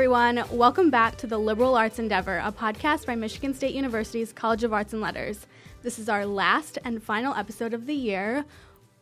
Everyone, 0.00 0.42
welcome 0.50 0.88
back 0.88 1.16
to 1.16 1.26
the 1.26 1.36
Liberal 1.36 1.74
Arts 1.74 1.98
Endeavor, 1.98 2.38
a 2.38 2.50
podcast 2.50 3.04
by 3.04 3.14
Michigan 3.14 3.52
State 3.52 3.74
University's 3.74 4.32
College 4.32 4.64
of 4.64 4.72
Arts 4.72 4.94
and 4.94 5.02
Letters. 5.02 5.46
This 5.82 5.98
is 5.98 6.08
our 6.08 6.24
last 6.24 6.78
and 6.86 7.02
final 7.02 7.34
episode 7.34 7.74
of 7.74 7.84
the 7.84 7.92
year. 7.94 8.46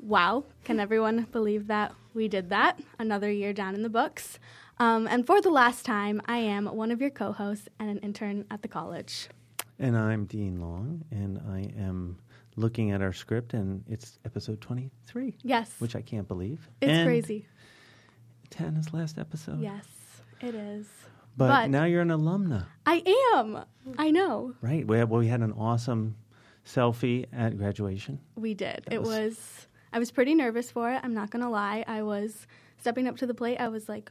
Wow, 0.00 0.42
can 0.64 0.80
everyone 0.80 1.28
believe 1.30 1.68
that 1.68 1.94
we 2.14 2.26
did 2.26 2.50
that? 2.50 2.80
Another 2.98 3.30
year 3.30 3.52
down 3.52 3.76
in 3.76 3.82
the 3.82 3.88
books. 3.88 4.40
Um, 4.80 5.06
and 5.06 5.24
for 5.24 5.40
the 5.40 5.50
last 5.50 5.84
time, 5.84 6.20
I 6.26 6.38
am 6.38 6.66
one 6.66 6.90
of 6.90 7.00
your 7.00 7.10
co 7.10 7.30
hosts 7.30 7.68
and 7.78 7.88
an 7.88 7.98
intern 7.98 8.44
at 8.50 8.62
the 8.62 8.68
college. 8.68 9.28
And 9.78 9.96
I'm 9.96 10.24
Dean 10.24 10.60
Long, 10.60 11.04
and 11.12 11.40
I 11.48 11.70
am 11.80 12.18
looking 12.56 12.90
at 12.90 13.02
our 13.02 13.12
script, 13.12 13.54
and 13.54 13.84
it's 13.88 14.18
episode 14.24 14.60
23. 14.60 15.36
Yes. 15.44 15.76
Which 15.78 15.94
I 15.94 16.02
can't 16.02 16.26
believe. 16.26 16.68
It's 16.80 16.90
and 16.90 17.06
crazy. 17.06 17.46
10 18.50 18.76
is 18.76 18.92
last 18.92 19.16
episode. 19.16 19.60
Yes, 19.60 19.86
it 20.40 20.54
is. 20.54 20.86
But, 21.36 21.48
But- 21.48 21.70
now 21.70 21.84
you're 21.84 22.02
an 22.02 22.08
alumna, 22.08 22.66
I 22.86 23.02
am. 23.34 23.64
I 23.96 24.10
know. 24.10 24.54
right? 24.60 24.86
We, 24.86 25.04
well, 25.04 25.20
we 25.20 25.28
had 25.28 25.40
an 25.40 25.52
awesome 25.52 26.16
selfie 26.64 27.26
at 27.32 27.56
graduation. 27.56 28.20
We 28.36 28.54
did. 28.54 28.82
That 28.86 28.92
it 28.94 29.00
was- 29.00 29.08
was, 29.08 29.66
I 29.92 29.98
was 29.98 30.10
pretty 30.10 30.34
nervous 30.34 30.70
for 30.70 30.90
it. 30.92 31.00
I'm 31.02 31.14
not 31.14 31.30
going 31.30 31.42
to 31.42 31.48
lie. 31.48 31.84
I 31.86 32.02
was 32.02 32.46
stepping 32.78 33.06
up 33.08 33.16
to 33.18 33.26
the 33.26 33.34
plate. 33.34 33.56
I 33.58 33.68
was 33.68 33.88
like, 33.88 34.10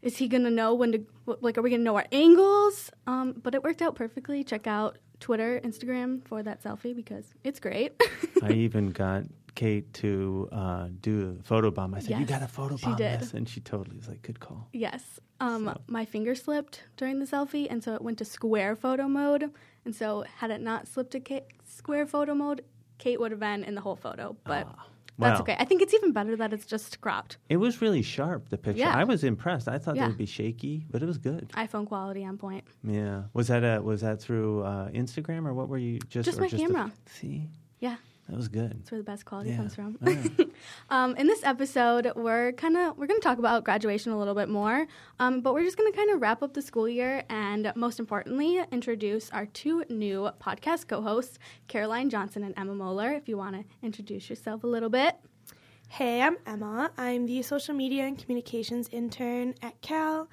is 0.00 0.16
he 0.16 0.26
going 0.26 0.42
to 0.44 0.50
know 0.50 0.74
when 0.74 0.92
to, 0.92 1.06
like, 1.40 1.56
are 1.58 1.62
we 1.62 1.70
going 1.70 1.80
to 1.80 1.84
know 1.84 1.96
our 1.96 2.06
angles? 2.10 2.90
Um, 3.06 3.34
but 3.42 3.54
it 3.54 3.62
worked 3.62 3.82
out 3.82 3.94
perfectly. 3.94 4.42
Check 4.42 4.66
out 4.66 4.98
Twitter, 5.20 5.60
Instagram 5.62 6.26
for 6.26 6.42
that 6.42 6.62
selfie 6.64 6.96
because 6.96 7.24
it's 7.44 7.60
great. 7.60 7.92
I 8.42 8.50
even 8.52 8.90
got 8.90 9.22
Kate 9.54 9.92
to 9.94 10.48
uh, 10.52 10.88
do 11.00 11.36
a 11.38 11.42
photo 11.42 11.70
bomb. 11.70 11.94
I 11.94 12.00
said, 12.00 12.18
"You 12.18 12.26
got 12.26 12.40
to 12.40 12.48
photo 12.48 12.76
bomb 12.78 12.96
did. 12.96 13.20
this," 13.20 13.34
and 13.34 13.48
she 13.48 13.60
totally 13.60 13.96
was 13.96 14.08
like, 14.08 14.22
"Good 14.22 14.40
call." 14.40 14.68
yes. 14.72 15.20
Um, 15.40 15.64
So- 15.66 15.80
My 15.88 16.04
finger 16.04 16.34
slipped 16.34 16.84
during 16.96 17.18
the 17.18 17.26
selfie, 17.26 17.66
and 17.70 17.82
so 17.82 17.94
it 17.94 18.02
went 18.02 18.18
to 18.18 18.24
square 18.24 18.74
photo 18.76 19.08
mode. 19.08 19.50
And 19.84 19.94
so, 19.94 20.24
had 20.38 20.50
it 20.52 20.60
not 20.60 20.86
slipped 20.86 21.10
to 21.12 21.20
Ka- 21.20 21.46
square 21.64 22.06
photo 22.06 22.34
mode, 22.34 22.62
Kate 22.98 23.18
would 23.18 23.30
have 23.32 23.40
been 23.40 23.64
in 23.64 23.74
the 23.74 23.80
whole 23.80 23.96
photo. 23.96 24.36
But 24.44 24.68
Ah, 24.70 24.86
that's 25.18 25.38
wow. 25.38 25.42
okay. 25.42 25.56
I 25.58 25.64
think 25.64 25.82
it's 25.82 25.92
even 25.92 26.12
better 26.12 26.36
that 26.36 26.52
it's 26.52 26.64
just 26.64 27.00
cropped. 27.00 27.38
It 27.48 27.56
was 27.56 27.82
really 27.82 28.00
sharp. 28.02 28.48
The 28.50 28.58
picture. 28.58 28.78
Yeah. 28.80 28.96
I 28.96 29.02
was 29.02 29.24
impressed. 29.24 29.66
I 29.68 29.78
thought 29.78 29.96
Yeah. 29.96 30.04
it 30.04 30.08
would 30.08 30.18
be 30.18 30.26
shaky, 30.26 30.86
but 30.88 31.02
it 31.02 31.06
was 31.06 31.18
good. 31.18 31.48
iPhone 31.54 31.86
quality 31.86 32.24
on 32.24 32.38
point. 32.38 32.64
Yeah. 32.84 33.24
Was 33.34 33.48
that 33.48 33.64
a, 33.64 33.82
was 33.82 34.02
that 34.02 34.20
through 34.22 34.62
uh, 34.62 34.90
Instagram 34.90 35.44
or 35.46 35.52
what 35.54 35.68
were 35.68 35.78
you 35.78 35.98
just 36.08 36.26
Just 36.26 36.38
my 36.40 36.46
the- 36.48 36.56
camera. 36.56 36.92
see, 37.06 37.48
Yeah. 37.80 37.96
That 38.28 38.36
was 38.36 38.48
good. 38.48 38.70
That's 38.78 38.90
where 38.90 38.98
the 39.00 39.04
best 39.04 39.24
quality 39.24 39.50
Yeah. 39.50 39.56
comes 39.56 39.74
from. 39.74 39.98
All 40.06 40.12
right. 40.12 40.50
um, 40.90 41.16
in 41.16 41.26
this 41.26 41.42
episode, 41.44 42.10
we're 42.14 42.52
kind 42.52 42.76
of 42.76 42.96
we're 42.96 43.06
going 43.08 43.20
to 43.20 43.24
talk 43.24 43.38
about 43.38 43.64
graduation 43.64 44.12
a 44.12 44.18
little 44.18 44.34
bit 44.34 44.48
more, 44.48 44.86
um, 45.18 45.40
but 45.40 45.52
we're 45.54 45.64
just 45.64 45.76
going 45.76 45.90
to 45.90 45.96
kind 45.96 46.10
of 46.10 46.20
wrap 46.22 46.42
up 46.42 46.54
the 46.54 46.62
school 46.62 46.88
year 46.88 47.24
and, 47.28 47.72
most 47.74 47.98
importantly, 47.98 48.60
introduce 48.70 49.28
our 49.30 49.46
two 49.46 49.84
new 49.90 50.30
podcast 50.40 50.86
co-hosts, 50.88 51.38
Caroline 51.68 52.08
Johnson 52.10 52.44
and 52.44 52.54
Emma 52.56 52.74
Moeller. 52.74 53.12
If 53.12 53.28
you 53.28 53.36
want 53.36 53.56
to 53.56 53.64
introduce 53.82 54.30
yourself 54.30 54.62
a 54.64 54.68
little 54.68 54.88
bit. 54.90 55.16
Hey, 55.88 56.22
I'm 56.22 56.38
Emma. 56.46 56.90
I'm 56.96 57.26
the 57.26 57.42
social 57.42 57.74
media 57.74 58.04
and 58.04 58.16
communications 58.16 58.88
intern 58.92 59.54
at 59.60 59.78
Cal, 59.82 60.26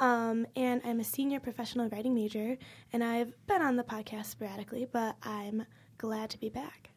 um, 0.00 0.44
and 0.56 0.80
I'm 0.84 0.98
a 0.98 1.04
senior 1.04 1.38
professional 1.38 1.88
writing 1.90 2.14
major. 2.16 2.56
And 2.92 3.04
I've 3.04 3.32
been 3.46 3.62
on 3.62 3.76
the 3.76 3.84
podcast 3.84 4.26
sporadically, 4.26 4.86
but 4.90 5.14
I'm 5.22 5.66
glad 5.98 6.30
to 6.30 6.38
be 6.40 6.48
back. 6.48 6.90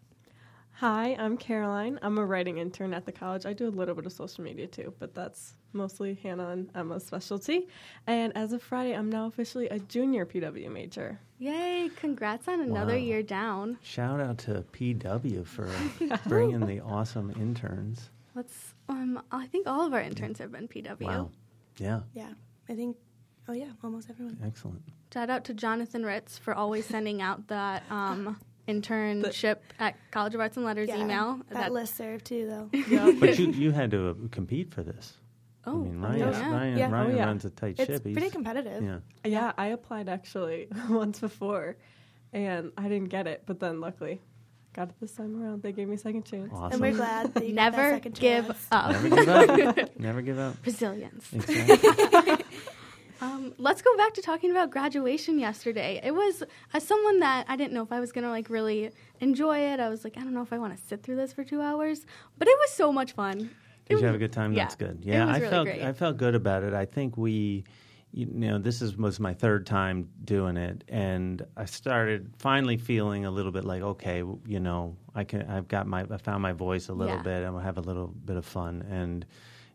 Hi, 0.80 1.16
I'm 1.18 1.38
Caroline. 1.38 1.98
I'm 2.04 2.20
a 2.20 2.26
writing 2.26 2.60
intern 2.60 2.94
at 2.94 3.04
the 3.08 3.12
college. 3.12 3.48
I 3.48 3.54
do 3.54 3.68
a 3.68 3.70
little 3.70 3.96
bit 3.96 4.06
of 4.06 4.12
social 4.14 4.44
media 4.44 4.68
too, 4.68 4.94
but 5.00 5.16
that's 5.16 5.54
mostly 5.74 6.14
Hannah 6.22 6.50
and 6.50 6.70
Emma's 6.76 7.04
specialty. 7.04 7.68
And 8.06 8.32
as 8.38 8.54
of 8.54 8.62
Friday, 8.62 8.94
I'm 8.96 9.10
now 9.10 9.26
officially 9.26 9.68
a 9.70 9.80
junior 9.80 10.24
PW 10.24 10.72
major. 10.72 11.20
Yay! 11.40 11.90
Congrats 11.96 12.48
on 12.48 12.62
another 12.62 12.94
Wow. 12.94 13.00
year 13.00 13.24
down. 13.24 13.80
Shout 13.82 14.20
out 14.20 14.38
to 14.40 14.64
PW 14.72 15.48
for 15.48 15.68
bringing 16.28 16.68
the 16.68 16.80
awesome 16.82 17.32
interns. 17.40 18.12
Let's. 18.36 18.76
Um, 18.88 19.20
I 19.32 19.48
think 19.48 19.66
all 19.66 19.86
of 19.86 19.94
our 19.94 20.02
interns 20.02 20.38
have 20.38 20.52
been 20.52 20.68
PW. 20.68 21.02
Wow. 21.02 21.32
Yeah. 21.80 22.02
Yeah, 22.14 22.34
I 22.70 22.76
think. 22.76 22.98
Oh 23.48 23.54
yeah, 23.54 23.72
almost 23.84 24.12
everyone. 24.12 24.38
Excellent. 24.46 24.84
Shout 25.12 25.32
out 25.32 25.44
to 25.46 25.56
Jonathan 25.56 26.06
Ritz 26.06 26.38
for 26.38 26.54
always 26.54 26.86
sending 26.86 27.22
out 27.22 27.48
that 27.48 27.82
um, 27.90 28.38
internship 28.68 29.58
at 29.80 29.96
College 30.12 30.36
of 30.36 30.42
Arts 30.42 30.58
and 30.58 30.66
Letters 30.66 30.90
Yeah, 30.90 30.98
email. 31.02 31.40
That, 31.50 31.72
listserv 31.72 32.24
too, 32.24 32.48
though. 32.48 32.70
Yeah. 32.90 33.12
But 33.20 33.38
you, 33.40 33.52
you 33.52 33.72
had 33.72 33.92
to 33.92 34.10
uh, 34.10 34.14
compete 34.32 34.74
for 34.74 34.84
this. 34.84 35.14
Oh, 35.66 35.72
I 35.72 35.76
mean, 35.76 36.00
Ryan, 36.02 36.20
yeah. 36.20 36.52
Ryan, 36.52 36.78
Yeah. 36.78 36.90
Ryan 36.92 37.12
Oh, 37.12 37.16
yeah. 37.16 37.26
runs 37.26 37.46
a 37.46 37.50
tight 37.50 37.76
it's 37.80 37.86
ship. 37.92 38.04
He's- 38.06 38.14
pretty 38.14 38.30
competitive. 38.30 38.84
Yeah. 38.84 39.00
yeah, 39.26 39.52
I 39.58 39.68
applied 39.68 40.08
actually 40.10 40.68
once 40.90 41.20
before, 41.20 41.76
and 42.34 42.72
I 42.78 42.84
didn't 42.90 43.10
get 43.10 43.28
it, 43.28 43.44
but 43.46 43.60
then 43.60 43.82
luckily 43.82 44.22
got 44.74 44.90
it 44.90 44.96
this 45.02 45.12
time 45.14 45.42
around. 45.42 45.64
They 45.64 45.72
gave 45.72 45.88
me 45.88 45.96
a 45.96 45.98
second 45.98 46.24
chance. 46.24 46.54
And 46.54 46.80
we're 46.80 46.92
glad 46.94 47.34
that 47.34 47.48
you 47.48 47.56
got 47.56 47.72
that 47.72 47.78
Never 47.78 47.96
second 47.96 48.16
give 48.20 48.46
chance. 48.46 48.68
up. 48.72 48.92
Never 48.92 49.10
give 49.10 49.28
up. 49.78 50.00
Never 50.00 50.22
give 50.22 50.40
up. 50.40 50.56
Resilience. 50.66 51.34
Exactly. 51.34 52.46
Um, 53.22 53.54
let's 53.58 53.82
go 53.82 53.96
back 53.98 54.14
to 54.16 54.22
talking 54.22 54.52
about 54.52 54.70
graduation 54.70 55.40
yesterday. 55.40 56.00
It 56.04 56.14
was 56.14 56.44
as 56.74 56.84
someone 56.86 57.20
that 57.20 57.46
I 57.48 57.56
didn't 57.56 57.74
know 57.74 57.82
if 57.84 57.92
I 57.92 58.00
was 58.00 58.12
gonna 58.12 58.30
like 58.30 58.50
really 58.50 58.92
enjoy 59.20 59.60
it. 59.60 59.80
I 59.80 59.90
was 59.90 60.04
like, 60.04 60.18
I 60.18 60.22
don't 60.22 60.34
know 60.34 60.44
if 60.44 60.54
I 60.54 60.58
want 60.60 60.78
to 60.78 60.84
sit 60.88 61.04
through 61.04 61.16
this 61.16 61.34
for 61.34 61.44
two 61.44 61.62
hours, 61.62 62.06
but 62.38 62.48
it 62.48 62.56
was 62.60 62.72
so 62.72 62.92
much 62.92 63.14
fun. 63.14 63.40
It 63.40 63.90
Did 63.90 63.94
was- 63.96 64.02
you 64.02 64.06
have 64.08 64.16
a 64.16 64.20
good 64.20 64.34
time? 64.34 64.54
yeah. 64.54 64.64
That's 64.64 64.76
good. 64.76 65.00
It 65.02 65.06
Yeah, 65.08 65.26
was 65.26 65.36
I 65.36 65.40
really 65.40 65.50
felt 65.50 65.66
great. 65.66 65.82
I 65.82 65.94
felt 65.94 66.18
good 66.18 66.36
about 66.36 66.64
it. 66.64 66.74
I 66.74 66.86
think 66.86 67.18
we, 67.18 67.64
you 68.12 68.26
know, 68.28 68.58
this 68.60 68.82
is 68.82 68.96
was 68.98 69.20
my 69.20 69.34
third 69.34 69.66
time 69.66 70.10
doing 70.24 70.56
it, 70.58 70.84
and 70.88 71.46
I 71.56 71.66
started 71.66 72.32
finally 72.38 72.78
feeling 72.78 73.26
a 73.26 73.32
little 73.32 73.52
bit 73.52 73.66
like, 73.66 73.82
okay, 73.82 74.18
you 74.46 74.60
know, 74.60 74.96
I 75.16 75.24
can. 75.24 75.44
I've 75.50 75.68
got 75.68 75.88
my. 75.88 76.06
I 76.10 76.18
found 76.18 76.42
my 76.44 76.54
voice 76.54 76.90
a 76.90 76.94
little 76.94 77.16
Yeah. 77.16 77.22
bit, 77.24 77.44
and 77.44 77.54
we'll 77.54 77.64
have 77.64 77.78
a 77.78 77.82
little 77.82 78.08
bit 78.08 78.36
of 78.38 78.46
fun, 78.46 78.84
and 78.90 79.26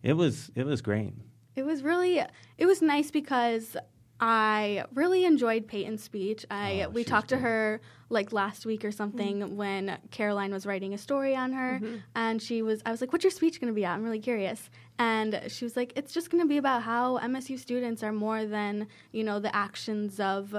it 0.03 0.13
was 0.15 0.51
it 0.55 0.65
was 0.65 0.81
great. 0.81 1.13
It 1.57 1.65
was 1.65 1.83
really 1.83 2.19
it 2.59 2.67
was 2.67 2.81
nice 2.83 3.11
because 3.11 3.77
I 4.21 4.85
really 4.95 5.25
enjoyed 5.25 5.65
Oh, 5.67 5.69
Peyton's 5.71 6.03
speech. 6.03 6.47
I 6.51 6.87
we 6.93 7.03
she's 7.03 7.11
talked 7.11 7.29
to 7.31 7.39
her 7.39 7.81
like 8.09 8.33
last 8.33 8.67
week 8.67 8.85
or 8.85 8.93
something 8.93 9.41
Mm-hmm. 9.41 9.57
when 9.57 9.99
Caroline 10.11 10.53
was 10.53 10.65
writing 10.67 10.93
a 10.95 10.99
story 10.99 11.35
on 11.35 11.53
her 11.53 11.81
and 12.15 12.41
she 12.41 12.63
was 12.63 12.83
I 12.87 12.91
was 12.91 13.01
like, 13.01 13.13
What's 13.13 13.25
your 13.25 13.31
speech 13.31 13.61
gonna 13.61 13.73
be 13.73 13.85
at? 13.85 13.95
I'm 13.95 14.05
really 14.05 14.21
curious. 14.21 14.71
And 14.99 15.41
she 15.49 15.65
was 15.65 15.77
like, 15.77 15.93
It's 15.97 16.13
just 16.13 16.31
gonna 16.31 16.47
be 16.47 16.57
about 16.59 16.83
how 16.83 17.19
MSU 17.19 17.59
students 17.59 18.03
are 18.03 18.13
more 18.13 18.45
than, 18.45 18.87
you 19.13 19.25
know, 19.25 19.41
the 19.41 19.55
actions 19.55 20.21
of 20.21 20.55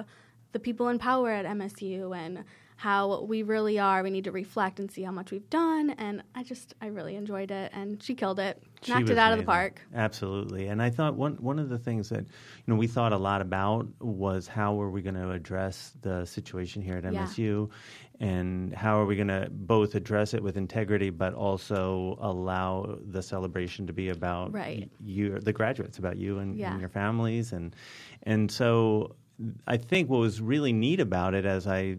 the 0.54 0.60
people 0.60 0.88
in 0.88 0.98
power 1.00 1.30
at 1.32 1.46
MSU 1.46 2.16
and 2.16 2.44
how 2.76 3.22
we 3.22 3.44
really 3.44 3.78
are. 3.80 4.02
We 4.04 4.10
need 4.10 4.24
to 4.26 4.32
reflect 4.32 4.80
and 4.80 4.92
see 4.92 5.04
how 5.04 5.12
much 5.12 5.32
we've 5.32 5.50
done. 5.50 5.92
And 5.92 6.24
I 6.36 6.44
just, 6.44 6.74
I 6.82 6.88
really 6.88 7.16
enjoyed 7.16 7.52
it. 7.52 7.72
And 7.74 8.02
she 8.02 8.16
killed 8.16 8.40
it, 8.40 8.62
She 8.82 8.92
knocked 8.92 9.10
it 9.10 9.18
out 9.18 9.32
of 9.32 9.38
the 9.40 9.46
park. 9.46 9.80
Absolutely. 9.94 10.68
And 10.68 10.82
I 10.82 10.90
thought 10.90 11.16
one 11.16 11.36
one 11.36 11.60
of 11.60 11.70
the 11.70 11.78
things 11.78 12.10
that 12.10 12.22
you 12.26 12.68
know 12.68 12.76
we 12.76 12.88
thought 12.88 13.14
a 13.14 13.18
lot 13.18 13.42
about 13.42 13.88
was 14.02 14.48
how 14.48 14.82
are 14.82 14.90
we 14.90 15.02
going 15.02 15.16
to 15.16 15.30
address 15.32 15.94
the 16.02 16.26
situation 16.26 16.82
here 16.82 16.98
at 16.98 17.04
Yeah. 17.14 17.24
MSU 17.26 17.70
and 18.20 18.74
how 18.74 19.00
are 19.00 19.06
we 19.06 19.16
going 19.16 19.28
to 19.30 19.48
both 19.52 19.96
address 19.96 20.34
it 20.34 20.44
with 20.44 20.58
integrity 20.58 21.10
but 21.10 21.34
also 21.34 22.18
allow 22.22 22.98
the 23.06 23.22
celebration 23.22 23.88
to 23.88 23.94
be 23.94 24.10
about 24.10 24.52
Right. 24.54 24.90
you 25.04 25.40
the 25.40 25.54
graduates 25.54 26.00
about 26.00 26.18
you 26.18 26.40
and, 26.40 26.58
Yeah. 26.58 26.72
and 26.72 26.80
your 26.80 26.90
families 26.90 27.54
and 27.54 27.76
and 28.24 28.52
so 28.52 29.16
I 29.68 29.78
think 29.78 30.10
what 30.10 30.20
was 30.20 30.42
really 30.42 30.74
neat 30.74 31.00
about 31.00 31.34
it 31.34 31.46
as 31.46 31.68
I 31.68 31.98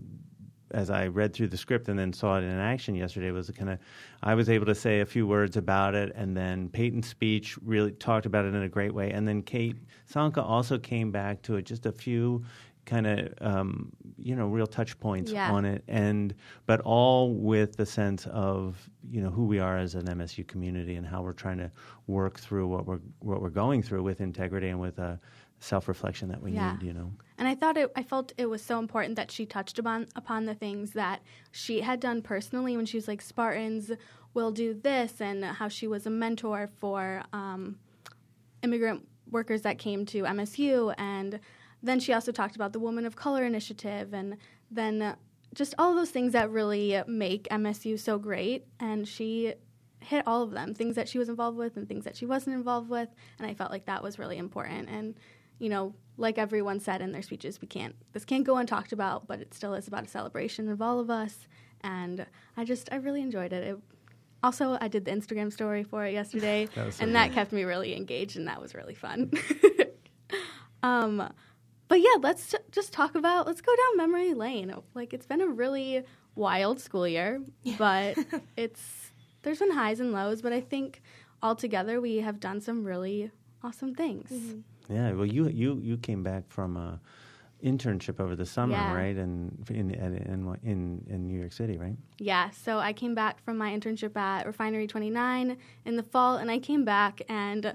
as 0.70 0.90
I 0.90 1.06
read 1.06 1.32
through 1.32 1.48
the 1.48 1.56
script 1.56 1.88
and 1.88 1.96
then 1.96 2.12
saw 2.12 2.36
it 2.36 2.42
in 2.42 2.50
action 2.50 2.96
yesterday 2.96 3.30
was 3.30 3.48
kind 3.50 3.70
of 3.70 3.78
I 4.22 4.34
was 4.34 4.48
able 4.48 4.66
to 4.66 4.74
say 4.74 5.00
a 5.00 5.06
few 5.06 5.26
words 5.26 5.56
about 5.56 5.94
it 5.94 6.12
and 6.16 6.36
then 6.36 6.68
Peyton's 6.68 7.06
speech 7.06 7.56
really 7.64 7.92
talked 7.92 8.26
about 8.26 8.44
it 8.44 8.54
in 8.54 8.62
a 8.62 8.68
great 8.68 8.92
way 8.92 9.10
and 9.12 9.26
then 9.28 9.42
Kate 9.42 9.76
Sanka 10.06 10.42
also 10.42 10.78
came 10.78 11.12
back 11.12 11.42
to 11.42 11.56
it 11.56 11.62
just 11.62 11.86
a 11.86 11.92
few 11.92 12.44
kind 12.86 13.06
of 13.06 13.32
um, 13.40 13.92
you 14.18 14.34
know 14.36 14.46
real 14.48 14.66
touch 14.66 14.98
points 15.00 15.30
Yeah. 15.30 15.50
on 15.52 15.64
it 15.64 15.84
and 15.88 16.34
but 16.66 16.80
all 16.80 17.32
with 17.34 17.76
the 17.76 17.86
sense 17.86 18.26
of 18.26 18.90
you 19.10 19.20
know 19.22 19.30
who 19.30 19.44
we 19.46 19.58
are 19.60 19.78
as 19.78 19.94
an 19.94 20.06
MSU 20.06 20.46
community 20.46 20.96
and 20.96 21.06
how 21.06 21.22
we're 21.22 21.32
trying 21.32 21.58
to 21.58 21.70
work 22.08 22.38
through 22.40 22.66
what 22.66 22.84
we're 22.86 23.00
what 23.20 23.40
we're 23.40 23.48
going 23.50 23.82
through 23.82 24.02
with 24.02 24.20
integrity 24.20 24.68
and 24.68 24.80
with 24.80 24.98
a 24.98 25.20
self 25.64 25.88
reflection 25.88 26.28
that 26.28 26.42
we 26.42 26.52
Yeah. 26.52 26.72
need 26.74 26.82
you 26.86 26.92
know 26.92 27.12
And 27.38 27.48
I 27.48 27.54
thought 27.56 27.76
it, 27.76 27.90
I 27.96 28.02
felt 28.04 28.32
it 28.36 28.46
was 28.46 28.62
so 28.62 28.78
important 28.78 29.16
that 29.16 29.30
she 29.30 29.44
touched 29.46 29.78
upon 29.78 30.06
upon 30.14 30.44
the 30.44 30.54
things 30.54 30.92
that 30.92 31.20
she 31.50 31.80
had 31.80 31.98
done 32.00 32.22
personally 32.22 32.76
when 32.76 32.86
she 32.86 32.96
was 32.96 33.08
like 33.08 33.20
Spartans 33.22 33.90
will 34.34 34.50
do 34.52 34.74
this, 34.74 35.20
and 35.20 35.44
how 35.44 35.68
she 35.68 35.86
was 35.86 36.06
a 36.06 36.10
mentor 36.10 36.68
for 36.80 37.22
um, 37.32 37.78
immigrant 38.62 39.06
workers 39.30 39.62
that 39.62 39.78
came 39.78 40.04
to 40.06 40.22
MSU, 40.24 40.94
and 40.98 41.40
then 41.82 41.98
she 42.00 42.12
also 42.12 42.32
talked 42.32 42.56
about 42.56 42.72
the 42.72 42.78
Woman 42.80 43.04
of 43.06 43.14
Color 43.16 43.44
initiative, 43.44 44.12
and 44.14 44.36
then 44.70 45.02
uh, 45.02 45.14
just 45.54 45.74
all 45.78 45.94
those 45.94 46.10
things 46.10 46.32
that 46.32 46.50
really 46.50 47.00
make 47.06 47.48
MSU 47.50 47.98
so 47.98 48.18
great. 48.18 48.64
And 48.80 49.06
she 49.06 49.54
hit 50.00 50.22
all 50.26 50.42
of 50.42 50.50
them, 50.50 50.74
things 50.74 50.96
that 50.96 51.08
she 51.08 51.18
was 51.18 51.28
involved 51.28 51.56
with 51.56 51.76
and 51.76 51.88
things 51.88 52.04
that 52.04 52.16
she 52.16 52.26
wasn't 52.26 52.54
involved 52.56 52.88
with, 52.90 53.08
and 53.38 53.46
I 53.46 53.54
felt 53.54 53.70
like 53.70 53.86
that 53.86 54.02
was 54.02 54.18
really 54.18 54.38
important. 54.38 54.88
And 54.88 55.14
you 55.58 55.68
know, 55.68 55.94
like 56.16 56.38
everyone 56.38 56.80
said 56.80 57.00
in 57.00 57.12
their 57.12 57.22
speeches, 57.22 57.60
we 57.60 57.68
can't 57.68 57.94
this 58.12 58.24
can't 58.24 58.44
go 58.44 58.54
untalked 58.54 58.92
about, 58.92 59.26
but 59.26 59.40
it 59.40 59.54
still 59.54 59.74
is 59.74 59.88
about 59.88 60.04
a 60.04 60.08
celebration 60.08 60.68
of 60.68 60.80
all 60.82 61.00
of 61.00 61.10
us. 61.10 61.46
And 61.82 62.26
I 62.56 62.64
just 62.64 62.88
I 62.92 62.96
really 62.96 63.20
enjoyed 63.22 63.52
it. 63.52 63.64
it 63.64 63.78
also, 64.42 64.76
I 64.80 64.88
did 64.88 65.06
the 65.06 65.10
Instagram 65.10 65.50
story 65.52 65.84
for 65.84 66.04
it 66.04 66.12
yesterday, 66.12 66.66
That 66.74 66.92
so 66.92 67.02
and 67.02 67.10
good. 67.12 67.16
that 67.16 67.32
kept 67.32 67.50
me 67.52 67.64
really 67.64 67.96
engaged, 67.96 68.36
and 68.36 68.46
that 68.46 68.60
was 68.60 68.74
really 68.74 68.94
fun. 68.94 69.30
um, 70.82 71.32
but 71.88 72.00
yeah, 72.00 72.16
let's 72.20 72.50
t- 72.50 72.58
just 72.70 72.92
talk 72.92 73.14
about 73.14 73.46
let's 73.46 73.60
go 73.60 73.72
down 73.74 73.96
memory 73.96 74.34
lane. 74.34 74.74
Like 74.94 75.12
it's 75.14 75.26
been 75.26 75.40
a 75.40 75.46
really 75.46 76.04
wild 76.34 76.80
school 76.80 77.06
year, 77.08 77.40
but 77.78 78.18
it's 78.56 79.10
there's 79.42 79.58
been 79.58 79.70
highs 79.72 80.00
and 80.00 80.12
lows, 80.12 80.42
but 80.42 80.52
I 80.52 80.60
think 80.60 81.02
altogether 81.42 82.00
we 82.00 82.18
have 82.18 82.40
done 82.40 82.60
some 82.60 82.84
really 82.84 83.30
awesome 83.62 83.94
things. 83.94 84.30
Yeah, 84.88 85.12
well, 85.12 85.26
you 85.26 85.48
you 85.48 85.78
you 85.82 85.96
came 85.96 86.22
back 86.22 86.44
from 86.48 86.76
a 86.76 87.00
internship 87.62 88.20
over 88.20 88.36
the 88.36 88.44
summer, 88.44 88.74
Yeah. 88.74 88.94
right? 88.94 89.16
And 89.16 89.64
in, 89.70 89.90
in 89.90 90.58
in 90.62 91.04
in 91.08 91.26
New 91.26 91.38
York 91.38 91.52
City, 91.52 91.78
right? 91.78 91.96
Yeah, 92.18 92.50
so 92.50 92.78
I 92.78 92.92
came 92.92 93.14
back 93.14 93.42
from 93.42 93.56
my 93.56 93.70
internship 93.72 94.16
at 94.16 94.46
Refinery 94.46 94.86
29 94.86 95.56
in 95.86 95.96
the 95.96 96.02
fall, 96.02 96.36
and 96.36 96.50
I 96.50 96.58
came 96.58 96.84
back 96.84 97.22
and 97.28 97.74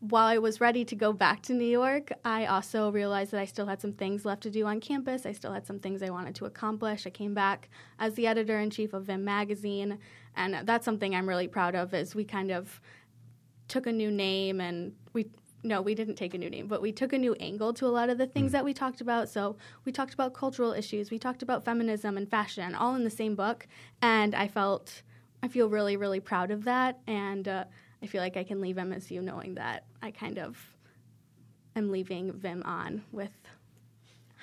while 0.00 0.26
I 0.26 0.36
was 0.36 0.60
ready 0.60 0.84
to 0.84 0.94
go 0.94 1.14
back 1.14 1.40
to 1.44 1.54
New 1.54 1.64
York, 1.64 2.12
I 2.26 2.44
also 2.44 2.90
realized 2.90 3.30
that 3.30 3.40
I 3.40 3.46
still 3.46 3.64
had 3.64 3.80
some 3.80 3.92
things 3.92 4.26
left 4.26 4.42
to 4.42 4.50
do 4.50 4.66
on 4.66 4.78
campus. 4.80 5.24
I 5.24 5.32
still 5.32 5.52
had 5.52 5.66
some 5.66 5.78
things 5.78 6.02
I 6.02 6.10
wanted 6.10 6.34
to 6.36 6.44
accomplish. 6.44 7.06
I 7.06 7.10
came 7.10 7.32
back 7.32 7.70
as 7.98 8.12
the 8.12 8.26
editor 8.26 8.58
in 8.60 8.68
chief 8.68 8.92
of 8.92 9.04
Vim 9.04 9.24
magazine, 9.24 9.98
and 10.36 10.66
that's 10.68 10.84
something 10.84 11.14
I'm 11.14 11.26
really 11.26 11.48
proud 11.48 11.74
of. 11.74 11.94
Is 11.94 12.14
we 12.14 12.24
kind 12.24 12.50
of 12.50 12.82
took 13.66 13.86
a 13.86 13.92
new 13.92 14.10
name 14.10 14.60
and 14.60 14.92
we 15.14 15.30
no 15.64 15.82
we 15.82 15.94
didn't 15.94 16.14
take 16.14 16.34
a 16.34 16.38
new 16.38 16.50
name 16.50 16.68
but 16.68 16.80
we 16.80 16.92
took 16.92 17.12
a 17.12 17.18
new 17.18 17.34
angle 17.40 17.72
to 17.72 17.86
a 17.86 17.88
lot 17.88 18.10
of 18.10 18.18
the 18.18 18.26
things 18.26 18.52
that 18.52 18.64
we 18.64 18.72
talked 18.72 19.00
about. 19.00 19.28
So 19.28 19.56
we 19.84 19.92
talked 19.92 20.14
about 20.14 20.34
cultural 20.34 20.72
issues. 20.72 21.10
We 21.10 21.18
talked 21.18 21.42
about 21.42 21.64
feminism 21.64 22.16
and 22.16 22.28
fashion 22.30 22.74
all 22.74 22.94
in 22.94 23.04
the 23.04 23.10
same 23.10 23.34
book. 23.34 23.66
And 24.02 24.34
i 24.34 24.46
felt 24.46 25.02
i 25.42 25.48
feel 25.48 25.68
really 25.68 25.96
really 25.96 26.20
proud 26.20 26.50
of 26.50 26.64
that. 26.64 27.00
And 27.06 27.48
uh, 27.48 27.64
i 28.02 28.06
feel 28.06 28.20
like 28.20 28.36
i 28.36 28.44
can 28.44 28.60
leave 28.60 28.76
msu 28.76 29.22
knowing 29.22 29.54
that 29.54 29.84
i 30.02 30.10
kind 30.10 30.38
of 30.38 30.76
am 31.74 31.90
leaving 31.90 32.32
vim 32.32 32.62
on 32.64 33.02
with 33.10 33.32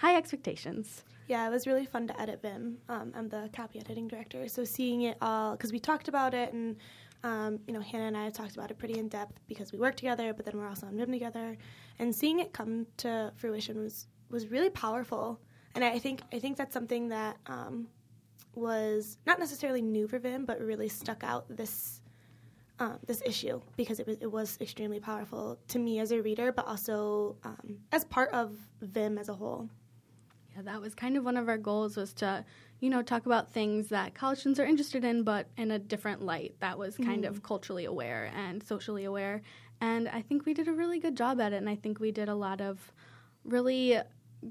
high 0.01 0.17
expectations. 0.17 1.03
Yeah, 1.27 1.47
it 1.47 1.51
was 1.51 1.65
really 1.65 1.85
fun 1.85 2.07
to 2.07 2.19
edit 2.19 2.41
Vim. 2.41 2.79
Um, 2.89 3.13
I'm 3.15 3.29
the 3.29 3.49
copy 3.53 3.79
editing 3.79 4.07
director, 4.07 4.47
so 4.49 4.65
seeing 4.65 5.03
it 5.03 5.17
all 5.21 5.53
because 5.53 5.71
we 5.71 5.79
talked 5.79 6.07
about 6.07 6.33
it, 6.33 6.51
and 6.51 6.75
um, 7.23 7.59
you 7.67 7.73
know 7.73 7.81
Hannah 7.81 8.05
and 8.05 8.17
I 8.17 8.25
have 8.25 8.33
talked 8.33 8.55
about 8.55 8.71
it 8.71 8.77
pretty 8.77 8.97
in 8.99 9.07
depth 9.07 9.39
because 9.47 9.71
we 9.71 9.79
work 9.79 9.95
together, 9.95 10.33
but 10.33 10.45
then 10.45 10.57
we're 10.57 10.67
also 10.67 10.87
on 10.87 10.97
Vim 10.97 11.11
together, 11.11 11.57
and 11.99 12.13
seeing 12.13 12.39
it 12.39 12.53
come 12.53 12.87
to 12.97 13.31
fruition 13.35 13.79
was 13.79 14.07
was 14.29 14.47
really 14.47 14.69
powerful. 14.69 15.39
And 15.75 15.83
I 15.83 15.99
think 15.99 16.21
I 16.33 16.39
think 16.39 16.57
that's 16.57 16.73
something 16.73 17.09
that 17.09 17.37
um, 17.47 17.87
was 18.55 19.17
not 19.25 19.39
necessarily 19.39 19.81
new 19.81 20.07
for 20.07 20.19
Vim, 20.19 20.45
but 20.45 20.59
really 20.59 20.89
stuck 20.89 21.23
out 21.23 21.45
this 21.49 22.01
um, 22.79 22.97
this 23.05 23.21
issue 23.25 23.61
because 23.77 23.99
it 23.99 24.07
was 24.07 24.17
it 24.21 24.31
was 24.31 24.57
extremely 24.59 24.99
powerful 24.99 25.59
to 25.67 25.79
me 25.79 25.99
as 25.99 26.11
a 26.11 26.21
reader, 26.21 26.51
but 26.51 26.65
also 26.65 27.37
um, 27.43 27.77
as 27.91 28.03
part 28.05 28.31
of 28.31 28.55
Vim 28.81 29.17
as 29.17 29.29
a 29.29 29.33
whole. 29.33 29.69
Yeah, 30.55 30.63
that 30.63 30.81
was 30.81 30.93
kind 30.95 31.15
of 31.17 31.23
one 31.23 31.37
of 31.37 31.47
our 31.47 31.57
goals 31.57 31.95
was 31.95 32.13
to, 32.15 32.43
you 32.79 32.89
know, 32.89 33.01
talk 33.01 33.25
about 33.25 33.51
things 33.51 33.87
that 33.89 34.13
college 34.13 34.39
students 34.39 34.59
are 34.59 34.65
interested 34.65 35.05
in, 35.05 35.23
but 35.23 35.47
in 35.57 35.71
a 35.71 35.79
different 35.79 36.21
light 36.21 36.55
that 36.59 36.77
was 36.77 36.97
kind 36.97 37.25
of 37.25 37.39
mm. 37.39 37.43
culturally 37.43 37.85
aware 37.85 38.31
and 38.35 38.61
socially 38.61 39.05
aware. 39.05 39.41
And 39.79 40.09
I 40.09 40.21
think 40.21 40.45
we 40.45 40.53
did 40.53 40.67
a 40.67 40.73
really 40.73 40.99
good 40.99 41.15
job 41.15 41.39
at 41.39 41.53
it. 41.53 41.57
And 41.57 41.69
I 41.69 41.75
think 41.75 41.99
we 41.99 42.11
did 42.11 42.29
a 42.29 42.35
lot 42.35 42.61
of 42.61 42.91
really 43.43 43.97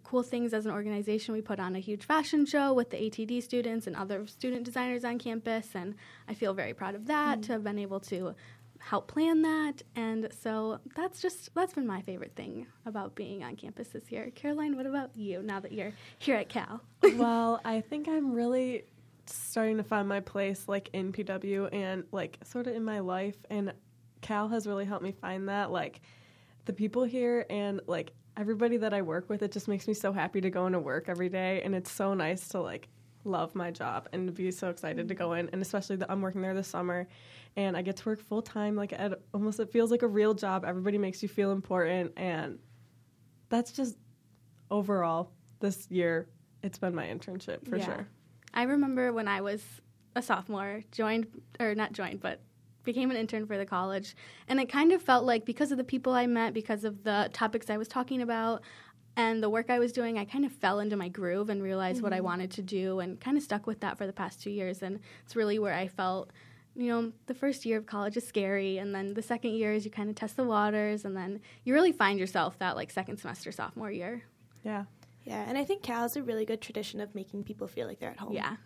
cool 0.05 0.23
things 0.23 0.55
as 0.55 0.67
an 0.67 0.73
organization. 0.73 1.35
We 1.35 1.43
put 1.43 1.61
on 1.61 1.76
a 1.76 1.81
huge 1.81 2.05
fashion 2.05 2.47
show 2.47 2.73
with 2.73 2.91
the 2.91 2.97
ATD 2.97 3.43
students 3.43 3.87
and 3.87 3.97
other 3.97 4.26
student 4.26 4.64
designers 4.64 5.05
on 5.05 5.19
campus. 5.19 5.70
And 5.75 5.94
I 6.29 6.35
feel 6.35 6.55
very 6.55 6.75
proud 6.75 6.94
of 6.94 7.06
that 7.06 7.41
mm. 7.41 7.43
to 7.47 7.52
have 7.52 7.64
been 7.64 7.79
able 7.79 8.00
to 8.00 8.35
help 8.80 9.08
plan 9.08 9.42
that. 9.42 9.82
And 9.94 10.28
so 10.42 10.80
that's 10.96 11.20
just, 11.20 11.54
that's 11.54 11.74
been 11.74 11.86
my 11.86 12.02
favorite 12.02 12.34
thing 12.34 12.66
about 12.86 13.14
being 13.14 13.44
on 13.44 13.56
campus 13.56 13.88
this 13.88 14.10
year. 14.10 14.30
Caroline, 14.34 14.76
what 14.76 14.86
about 14.86 15.16
you 15.16 15.42
now 15.42 15.60
that 15.60 15.72
you're 15.72 15.92
here 16.18 16.36
at 16.36 16.48
Cal? 16.48 16.80
well, 17.16 17.60
I 17.64 17.80
think 17.80 18.08
I'm 18.08 18.32
really 18.32 18.84
starting 19.26 19.76
to 19.76 19.84
find 19.84 20.08
my 20.08 20.20
place 20.20 20.66
like 20.66 20.90
in 20.92 21.12
PW 21.12 21.72
and 21.72 22.04
like 22.10 22.38
sort 22.44 22.66
of 22.66 22.74
in 22.74 22.84
my 22.84 23.00
life 23.00 23.36
and 23.48 23.72
Cal 24.22 24.48
has 24.48 24.66
really 24.66 24.84
helped 24.84 25.04
me 25.04 25.12
find 25.12 25.48
that 25.48 25.70
like 25.70 26.00
the 26.64 26.72
people 26.72 27.04
here 27.04 27.46
and 27.48 27.80
like 27.86 28.12
everybody 28.36 28.76
that 28.78 28.92
I 28.92 29.02
work 29.02 29.28
with 29.28 29.42
it 29.42 29.52
just 29.52 29.68
makes 29.68 29.86
me 29.86 29.94
so 29.94 30.12
happy 30.12 30.40
to 30.40 30.50
go 30.50 30.66
into 30.66 30.80
work 30.80 31.08
every 31.08 31.28
day 31.28 31.62
and 31.62 31.74
it's 31.74 31.92
so 31.92 32.14
nice 32.14 32.48
to 32.48 32.60
like 32.60 32.88
love 33.25 33.55
my 33.55 33.70
job 33.70 34.08
and 34.12 34.32
be 34.34 34.50
so 34.50 34.70
excited 34.70 35.08
to 35.08 35.14
go 35.14 35.34
in 35.34 35.49
and 35.50 35.61
especially 35.61 35.96
that 35.96 36.11
I'm 36.11 36.22
working 36.22 36.40
there 36.40 36.55
this 36.55 36.69
summer 36.69 37.06
and 37.56 37.76
I 37.76 37.82
get 37.82 37.96
to 37.99 38.06
work 38.08 38.20
full 38.20 38.43
time 38.43 38.76
like 38.76 38.93
at 38.93 39.20
almost 39.34 39.61
it 39.61 39.70
feels 39.70 39.90
like 39.90 40.02
a 40.02 40.06
real 40.08 40.32
job 40.34 40.64
everybody 40.64 40.96
makes 40.99 41.22
you 41.22 41.28
feel 41.28 41.52
important 41.52 42.12
and 42.17 42.58
that's 43.50 43.72
just 43.72 43.99
overall 44.70 45.32
this 45.61 45.87
year 45.90 46.28
it's 46.62 46.78
been 46.78 46.94
my 46.94 47.06
internship 47.06 47.69
for 47.69 47.76
Yeah. 47.76 47.84
sure 47.87 48.08
I 48.55 48.62
remember 48.64 49.12
when 49.12 49.28
I 49.28 49.43
was 49.43 49.62
a 50.16 50.23
sophomore, 50.23 50.82
joined, 50.90 51.28
or 51.61 51.73
not 51.76 51.93
joined, 51.93 52.20
but 52.20 52.40
became 52.82 53.12
an 53.12 53.16
intern 53.16 53.46
for 53.46 53.56
the 53.56 53.64
college. 53.64 54.16
And 54.49 54.58
it 54.58 54.69
kind 54.69 54.90
of 54.90 55.00
felt 55.00 55.25
like 55.25 55.44
because 55.44 55.70
of 55.70 55.78
the 55.78 55.84
people 55.84 56.14
I 56.14 56.26
met, 56.26 56.52
because 56.52 56.82
of 56.82 57.05
the 57.05 57.31
topics 57.32 57.70
I 57.70 57.76
was 57.76 57.87
talking 57.87 58.23
about, 58.23 58.62
and 59.16 59.42
the 59.42 59.50
work 59.50 59.70
I 59.70 59.78
was 59.78 59.92
doing, 59.92 60.18
I 60.18 60.24
kind 60.24 60.44
of 60.44 60.52
fell 60.52 60.80
into 60.80 60.96
my 60.96 61.08
groove 61.08 61.50
and 61.50 61.62
realized 61.62 62.02
what 62.02 62.12
I 62.12 62.20
wanted 62.20 62.50
to 62.52 62.62
do 62.62 63.00
and 63.00 63.20
kind 63.20 63.36
of 63.36 63.42
stuck 63.42 63.66
with 63.66 63.80
that 63.80 63.98
for 63.98 64.06
the 64.06 64.12
past 64.12 64.42
two 64.42 64.50
years. 64.50 64.82
And 64.82 65.00
it's 65.24 65.36
really 65.36 65.58
where 65.58 65.74
I 65.74 65.88
felt, 65.88 66.30
you 66.76 66.88
know, 66.88 67.12
the 67.26 67.34
first 67.34 67.66
year 67.66 67.76
of 67.76 67.86
college 67.86 68.16
is 68.16 68.26
scary. 68.26 68.78
And 68.78 68.94
then 68.94 69.14
the 69.14 69.22
second 69.22 69.52
year 69.52 69.72
is 69.72 69.84
you 69.84 69.90
kind 69.90 70.08
of 70.08 70.16
test 70.16 70.36
the 70.36 70.44
waters. 70.44 71.04
And 71.04 71.16
then 71.16 71.40
you 71.64 71.74
really 71.74 71.92
find 71.92 72.18
yourself 72.18 72.58
that 72.60 72.76
like 72.76 72.90
second 72.90 73.18
semester 73.18 73.50
sophomore 73.52 73.90
year. 73.90 74.22
yeah 74.64 74.84
Yeah, 75.24 75.44
and 75.46 75.58
I 75.58 75.64
think 75.64 75.82
Cal 75.82 76.02
has 76.02 76.16
a 76.16 76.23
really 76.23 76.44
good 76.44 76.61
tradition 76.61 77.00
of 77.00 77.14
making 77.14 77.44
people 77.44 77.66
feel 77.66 77.87
like 77.87 77.99
they're 77.99 78.11
at 78.11 78.18
home. 78.18 78.32
Yeah. 78.32 78.56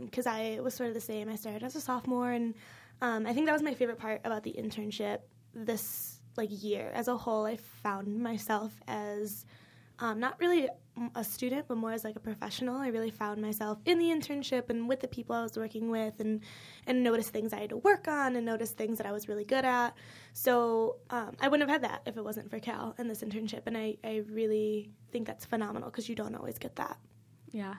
Because 0.00 0.26
I 0.26 0.58
was 0.62 0.74
sort 0.74 0.88
of 0.88 0.94
the 0.94 1.00
same. 1.00 1.28
I 1.28 1.36
started 1.36 1.62
as 1.62 1.76
a 1.76 1.80
sophomore, 1.80 2.32
and 2.32 2.54
um, 3.02 3.26
I 3.26 3.34
think 3.34 3.46
that 3.46 3.52
was 3.52 3.62
my 3.62 3.74
favorite 3.74 3.98
part 3.98 4.22
about 4.24 4.42
the 4.42 4.54
internship 4.58 5.18
this 5.54 6.18
like 6.36 6.48
year 6.50 6.90
as 6.94 7.08
a 7.08 7.16
whole. 7.16 7.44
I 7.44 7.56
found 7.56 8.22
myself 8.22 8.72
as 8.88 9.44
um, 9.98 10.20
not 10.20 10.38
really 10.40 10.68
a 11.14 11.22
student, 11.22 11.66
but 11.68 11.76
more 11.76 11.92
as 11.92 12.04
like 12.04 12.16
a 12.16 12.20
professional. 12.20 12.76
I 12.76 12.88
really 12.88 13.10
found 13.10 13.42
myself 13.42 13.78
in 13.84 13.98
the 13.98 14.06
internship 14.06 14.70
and 14.70 14.88
with 14.88 15.00
the 15.00 15.08
people 15.08 15.36
I 15.36 15.42
was 15.42 15.56
working 15.56 15.90
with, 15.90 16.20
and 16.20 16.40
and 16.86 17.02
noticed 17.02 17.30
things 17.30 17.52
I 17.52 17.60
had 17.60 17.70
to 17.70 17.76
work 17.76 18.08
on, 18.08 18.36
and 18.36 18.46
noticed 18.46 18.76
things 18.76 18.98
that 18.98 19.06
I 19.06 19.12
was 19.12 19.28
really 19.28 19.44
good 19.44 19.64
at. 19.64 19.94
So 20.32 20.96
um, 21.10 21.36
I 21.40 21.48
wouldn't 21.48 21.68
have 21.68 21.82
had 21.82 21.90
that 21.90 22.02
if 22.06 22.16
it 22.16 22.24
wasn't 22.24 22.50
for 22.50 22.58
Cal 22.58 22.94
and 22.98 23.10
this 23.10 23.22
internship, 23.22 23.62
and 23.66 23.76
I 23.76 23.96
I 24.04 24.22
really 24.30 24.90
think 25.12 25.26
that's 25.26 25.44
phenomenal 25.44 25.90
because 25.90 26.08
you 26.08 26.14
don't 26.14 26.34
always 26.34 26.58
get 26.58 26.76
that. 26.76 26.98
Yeah. 27.52 27.74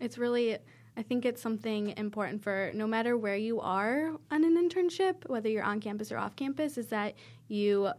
It's 0.00 0.18
really, 0.18 0.58
I 0.96 1.02
think 1.02 1.24
it's 1.24 1.40
something 1.40 1.94
important 1.96 2.42
for 2.42 2.72
no 2.74 2.86
matter 2.86 3.16
where 3.16 3.36
you 3.36 3.60
are 3.60 4.10
on 4.30 4.44
an 4.44 4.56
internship, 4.56 5.28
whether 5.28 5.48
you're 5.48 5.62
on 5.62 5.80
campus 5.80 6.10
or 6.10 6.18
off 6.18 6.36
campus, 6.36 6.76
is 6.76 6.88
that 6.88 7.14
you 7.48 7.90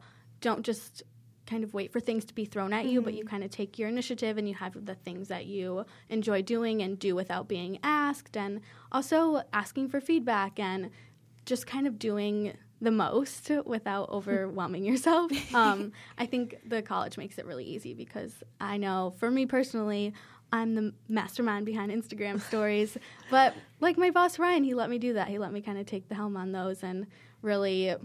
don't 0.41 0.63
just 0.63 1.03
kind 1.45 1.63
of 1.63 1.73
wait 1.73 1.91
for 1.91 1.99
things 1.99 2.25
to 2.25 2.33
be 2.33 2.45
thrown 2.45 2.73
at 2.73 2.85
you, 2.85 3.01
but 3.01 3.13
you 3.13 3.23
kind 3.23 3.43
of 3.43 3.51
take 3.51 3.77
your 3.77 3.87
initiative 3.87 4.37
and 4.37 4.47
you 4.47 4.55
have 4.55 4.85
the 4.85 4.95
things 4.95 5.27
that 5.27 5.45
you 5.45 5.85
enjoy 6.09 6.41
doing 6.41 6.81
and 6.81 6.97
do 6.97 7.15
without 7.15 7.47
being 7.47 7.79
asked, 7.83 8.35
and 8.35 8.61
also 8.91 9.43
asking 9.53 9.89
for 9.89 10.01
feedback 10.01 10.59
and 10.59 10.89
just 11.45 11.67
kind 11.67 11.85
of 11.85 11.99
doing 11.99 12.53
the 12.81 12.91
most 12.91 13.51
without 13.65 14.09
overwhelming 14.11 14.83
yourself. 14.83 15.31
Um, 15.55 15.93
I 16.17 16.25
think 16.25 16.57
the 16.65 16.81
college 16.81 17.17
makes 17.17 17.37
it 17.37 17.45
really 17.45 17.63
easy 17.63 17.93
because 17.93 18.43
I 18.59 18.77
know 18.77 19.13
for 19.17 19.31
me 19.31 19.45
personally, 19.45 20.13
I'm 20.51 20.75
the 20.75 20.93
mastermind 21.07 21.65
behind 21.65 21.91
Instagram 21.91 22.41
stories. 22.41 22.97
but 23.29 23.53
like 23.79 23.97
my 23.97 24.09
boss 24.09 24.37
Ryan, 24.37 24.63
he 24.63 24.73
let 24.73 24.89
me 24.89 24.97
do 24.97 25.13
that. 25.13 25.29
He 25.29 25.37
let 25.37 25.53
me 25.53 25.61
kind 25.61 25.77
of 25.77 25.85
take 25.85 26.09
the 26.09 26.15
helm 26.15 26.35
on 26.35 26.51
those 26.51 26.83
and 26.83 27.07
really 27.41 27.95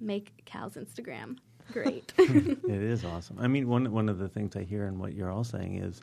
make 0.00 0.44
Cal's 0.44 0.74
Instagram 0.74 1.36
great. 1.72 2.12
it 2.18 2.64
is 2.68 3.04
awesome. 3.04 3.38
I 3.40 3.46
mean, 3.48 3.68
one 3.68 3.90
one 3.92 4.08
of 4.08 4.18
the 4.18 4.28
things 4.28 4.56
I 4.56 4.62
hear 4.64 4.86
in 4.86 4.98
what 4.98 5.14
you're 5.14 5.30
all 5.30 5.44
saying 5.44 5.76
is 5.76 6.00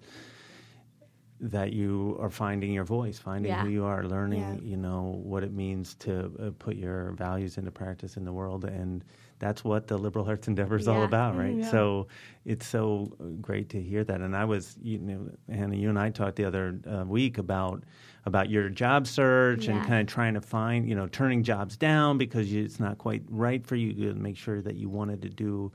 that 1.44 1.74
you 1.74 2.16
are 2.20 2.30
finding 2.30 2.72
your 2.72 2.84
voice, 2.84 3.18
finding 3.18 3.52
Yeah. 3.52 3.64
who 3.64 3.70
you 3.70 3.84
are, 3.84 4.04
learning, 4.04 4.42
Yeah. 4.42 4.56
you 4.62 4.78
know, 4.78 5.20
what 5.24 5.44
it 5.44 5.52
means 5.52 5.96
to 5.96 6.32
uh, 6.40 6.52
put 6.60 6.76
your 6.76 7.14
values 7.14 7.58
into 7.58 7.72
practice 7.72 8.16
in 8.16 8.26
the 8.26 8.32
world, 8.32 8.64
and 8.64 9.04
that's 9.40 9.64
what 9.64 9.88
the 9.88 9.98
liberal 9.98 10.26
arts 10.30 10.48
endeavor 10.54 10.76
is 10.76 10.88
all 10.88 11.02
about, 11.04 11.36
right? 11.36 11.56
Yeah. 11.56 11.72
So 11.72 12.08
it's 12.46 12.68
so 12.68 13.12
great 13.42 13.70
to 13.70 13.82
hear 13.82 14.04
that. 14.04 14.22
And 14.22 14.36
I 14.38 14.46
was, 14.46 14.78
you 14.84 15.00
know, 15.00 15.30
Hannah, 15.52 15.76
you 15.76 15.90
and 15.90 15.98
I 15.98 16.12
talked 16.12 16.36
the 16.36 16.46
other 16.46 16.80
uh, 16.88 17.06
week 17.08 17.40
about 17.40 17.84
about 18.26 18.50
your 18.50 18.70
job 18.70 19.08
search 19.08 19.68
and 19.68 19.86
kind 19.88 20.02
of 20.02 20.08
trying 20.08 20.34
to 20.36 20.42
find, 20.42 20.88
you 20.88 20.96
know, 20.96 21.08
turning 21.08 21.44
jobs 21.44 21.76
down 21.76 22.18
because 22.18 22.52
you, 22.52 22.64
it's 22.64 22.80
not 22.80 22.98
quite 22.98 23.24
right 23.30 23.66
for 23.66 23.76
you. 23.76 23.90
You 23.90 24.10
gotta 24.10 24.20
make 24.20 24.38
sure 24.38 24.62
that 24.62 24.76
you 24.76 24.90
wanted 24.90 25.22
to 25.24 25.30
do 25.30 25.72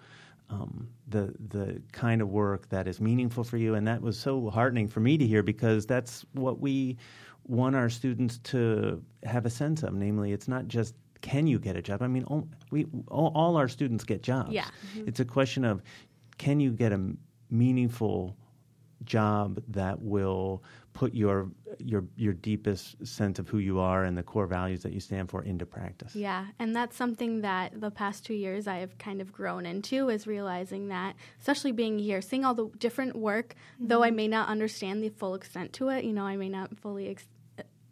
um, 0.49 0.89
the 1.09 1.35
the 1.49 1.83
kind 1.93 2.23
of 2.23 2.29
work 2.29 2.69
that 2.69 2.87
is 2.87 3.01
meaningful 3.01 3.43
for 3.43 3.57
you, 3.57 3.75
and 3.75 3.87
that 3.89 4.01
was 4.01 4.19
so 4.19 4.49
heartening 4.49 4.87
for 4.87 5.01
me 5.01 5.19
to 5.19 5.27
hear 5.27 5.43
because 5.43 5.87
that's 5.87 6.25
what 6.33 6.61
we 6.61 6.97
want 7.49 7.75
our 7.75 7.89
students 7.89 8.39
to 8.39 9.03
have 9.25 9.45
a 9.45 9.51
sense 9.51 9.83
of. 9.83 9.95
Namely, 9.95 10.33
it's 10.33 10.47
not 10.47 10.69
just 10.69 10.95
can 11.23 11.49
you 11.49 11.59
get 11.59 11.77
a 11.77 11.83
job. 11.83 12.03
I 12.03 12.07
mean, 12.07 12.23
all, 12.25 12.49
we 12.71 12.87
all, 13.09 13.33
all 13.35 13.57
our 13.57 13.69
students 13.69 14.05
get 14.05 14.23
jobs. 14.23 14.53
Yeah. 14.53 14.69
It's 14.95 15.19
a 15.19 15.25
question 15.25 15.65
of 15.65 15.83
can 16.39 16.61
you 16.61 16.71
get 16.71 16.93
a 16.93 17.11
meaningful 17.51 18.37
job 19.05 19.63
that 19.69 20.01
will 20.01 20.63
put 20.93 21.15
your 21.15 21.51
your 21.79 22.05
your 22.17 22.33
deepest 22.33 23.07
sense 23.07 23.39
of 23.39 23.49
who 23.49 23.59
you 23.59 23.79
are 23.79 24.05
and 24.05 24.17
the 24.17 24.23
core 24.23 24.47
values 24.47 24.83
that 24.83 24.93
you 24.93 25.01
stand 25.01 25.29
for 25.29 25.43
into 25.43 25.67
practice. 25.67 26.17
Yeah, 26.17 26.47
and 26.59 26.75
that's 26.75 26.97
something 26.97 27.43
that 27.43 27.81
the 27.81 27.91
past 27.91 28.25
two 28.25 28.35
years 28.35 28.67
I 28.67 28.79
have 28.79 28.97
kind 28.99 29.21
of 29.21 29.33
grown 29.33 29.67
into 29.67 30.09
is 30.09 30.27
realizing 30.27 30.89
that, 30.89 31.15
especially 31.39 31.73
being 31.73 31.99
here, 31.99 32.23
seeing 32.23 32.45
all 32.45 32.55
the 32.55 32.71
different 32.79 33.15
work, 33.15 33.55
mm-hmm. 33.75 33.89
though 33.89 34.03
I 34.03 34.11
may 34.11 34.29
not 34.29 34.49
understand 34.49 35.03
the 35.03 35.11
full 35.11 35.35
extent 35.35 35.73
to 35.75 35.91
it, 35.91 36.05
you 36.05 36.13
know, 36.13 36.25
I 36.25 36.37
may 36.37 36.49
not 36.49 36.79
fully 36.79 37.11
ex- 37.11 37.27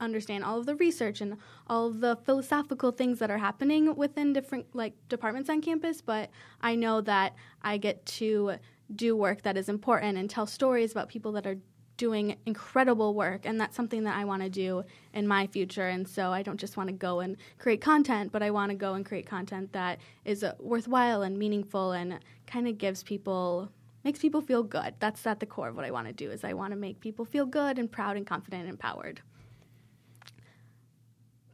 understand 0.00 0.44
all 0.44 0.58
of 0.58 0.66
the 0.66 0.74
research 0.76 1.20
and 1.20 1.36
all 1.66 1.86
of 1.86 2.00
the 2.00 2.16
philosophical 2.24 2.90
things 2.90 3.18
that 3.18 3.30
are 3.30 3.38
happening 3.38 3.94
within 3.96 4.32
different 4.32 4.66
like 4.74 4.94
departments 5.08 5.50
on 5.50 5.60
campus, 5.60 6.00
but 6.00 6.30
I 6.60 6.74
know 6.74 7.00
that 7.02 7.34
I 7.62 7.78
get 7.78 8.04
to 8.06 8.54
do 8.94 9.16
work 9.16 9.42
that 9.42 9.56
is 9.56 9.68
important 9.68 10.18
and 10.18 10.28
tell 10.28 10.46
stories 10.46 10.92
about 10.92 11.08
people 11.08 11.32
that 11.32 11.46
are 11.46 11.58
doing 11.96 12.36
incredible 12.44 13.14
work 13.14 13.46
and 13.46 13.60
that's 13.60 13.76
something 13.76 14.04
that 14.04 14.16
I 14.16 14.24
want 14.24 14.42
to 14.42 14.48
do 14.48 14.82
in 15.12 15.28
my 15.28 15.46
future. 15.46 15.86
And 15.86 16.08
so 16.08 16.32
I 16.32 16.42
don't 16.42 16.58
just 16.58 16.76
want 16.76 16.88
to 16.88 16.92
go 16.92 17.20
and 17.20 17.36
create 17.58 17.80
content 17.80 18.32
but 18.32 18.42
I 18.42 18.50
want 18.50 18.70
to 18.70 18.76
go 18.76 18.94
and 18.94 19.06
create 19.06 19.26
content 19.26 19.72
that 19.72 20.00
is 20.24 20.42
uh, 20.42 20.54
worthwhile 20.58 21.22
and 21.22 21.38
meaningful 21.38 21.92
and 21.92 22.18
kind 22.46 22.66
of 22.66 22.78
gives 22.78 23.02
people 23.02 23.70
makes 24.02 24.18
people 24.18 24.40
feel 24.40 24.62
good. 24.62 24.94
That's 24.98 25.26
at 25.26 25.40
the 25.40 25.46
core 25.46 25.68
of 25.68 25.76
what 25.76 25.84
I 25.84 25.90
want 25.90 26.08
to 26.08 26.12
do 26.12 26.30
is 26.30 26.44
I 26.44 26.52
want 26.52 26.72
to 26.72 26.76
make 26.76 27.00
people 27.00 27.24
feel 27.24 27.46
good 27.46 27.78
and 27.78 27.90
proud 27.90 28.16
and 28.16 28.26
confident 28.26 28.62
and 28.62 28.70
empowered 28.70 29.22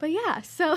but 0.00 0.10
yeah, 0.10 0.40
so 0.40 0.76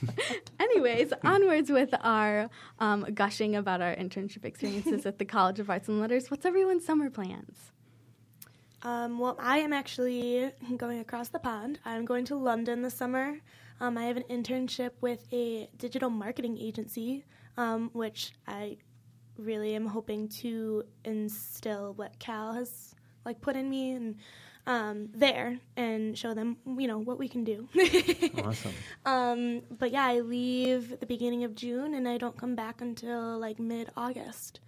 anyways, 0.60 1.12
onwards 1.24 1.70
with 1.70 1.94
our 2.02 2.50
um, 2.80 3.06
gushing 3.14 3.56
about 3.56 3.80
our 3.80 3.94
internship 3.94 4.44
experiences 4.44 5.06
at 5.06 5.18
the 5.18 5.24
College 5.24 5.60
of 5.60 5.70
Arts 5.70 5.88
and 5.88 6.00
Letters. 6.00 6.30
What's 6.30 6.44
everyone's 6.44 6.84
summer 6.84 7.08
plans? 7.08 7.72
Um, 8.82 9.18
well, 9.18 9.36
I 9.40 9.58
am 9.58 9.72
actually 9.72 10.50
going 10.76 10.98
across 10.98 11.28
the 11.28 11.38
pond. 11.38 11.78
I'm 11.84 12.04
going 12.04 12.24
to 12.26 12.36
London 12.36 12.82
this 12.82 12.94
summer. 12.94 13.38
Um, 13.80 13.96
I 13.96 14.04
have 14.04 14.16
an 14.16 14.24
internship 14.28 14.90
with 15.00 15.24
a 15.32 15.68
digital 15.78 16.10
marketing 16.10 16.58
agency, 16.58 17.24
um, 17.56 17.90
which 17.92 18.32
I 18.46 18.78
really 19.36 19.76
am 19.76 19.86
hoping 19.86 20.28
to 20.28 20.82
instill 21.04 21.94
what 21.94 22.18
Cal 22.18 22.52
has 22.54 22.94
like 23.24 23.40
put 23.40 23.54
in 23.54 23.70
me 23.70 23.92
and 23.92 24.16
um, 24.68 25.08
there 25.14 25.58
and 25.78 26.16
show 26.16 26.34
them, 26.34 26.58
you 26.78 26.86
know, 26.86 26.98
what 26.98 27.18
we 27.18 27.26
can 27.26 27.42
do. 27.42 27.66
awesome. 28.44 28.74
Um, 29.06 29.62
but 29.70 29.90
yeah, 29.90 30.04
I 30.04 30.20
leave 30.20 31.00
the 31.00 31.06
beginning 31.06 31.42
of 31.44 31.54
June 31.54 31.94
and 31.94 32.06
I 32.06 32.18
don't 32.18 32.36
come 32.36 32.54
back 32.54 32.82
until 32.82 33.38
like 33.38 33.58
mid 33.58 33.88
August. 33.96 34.60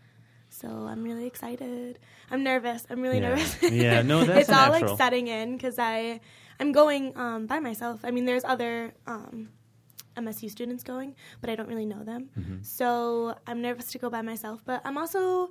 So 0.49 0.69
I'm 0.69 1.04
really 1.04 1.26
excited. 1.26 1.99
I'm 2.30 2.42
nervous. 2.42 2.87
I'm 2.88 3.02
really 3.02 3.21
yeah. 3.21 3.28
nervous. 3.28 3.62
yeah, 3.62 4.02
no, 4.02 4.25
that's 4.25 4.49
it's 4.49 4.50
all 4.50 4.73
natural. 4.73 4.92
like 4.92 4.99
setting 4.99 5.28
in 5.28 5.59
because 5.59 5.78
I 5.78 6.21
I'm 6.59 6.73
going 6.73 7.16
um, 7.16 7.47
by 7.47 7.61
myself. 7.61 8.00
I 8.02 8.11
mean, 8.11 8.25
there's 8.25 8.45
other 8.45 8.95
um, 9.07 9.50
MSU 10.16 10.50
students 10.50 10.83
going, 10.83 11.14
but 11.42 11.50
I 11.50 11.57
don't 11.57 11.69
really 11.69 11.87
know 11.87 12.02
them. 12.04 12.30
Mm-hmm. 12.38 12.62
So 12.62 13.35
I'm 13.47 13.61
nervous 13.61 13.92
to 13.92 13.99
go 13.99 14.09
by 14.09 14.23
myself. 14.23 14.62
But 14.64 14.80
I'm 14.87 14.97
also 14.97 15.50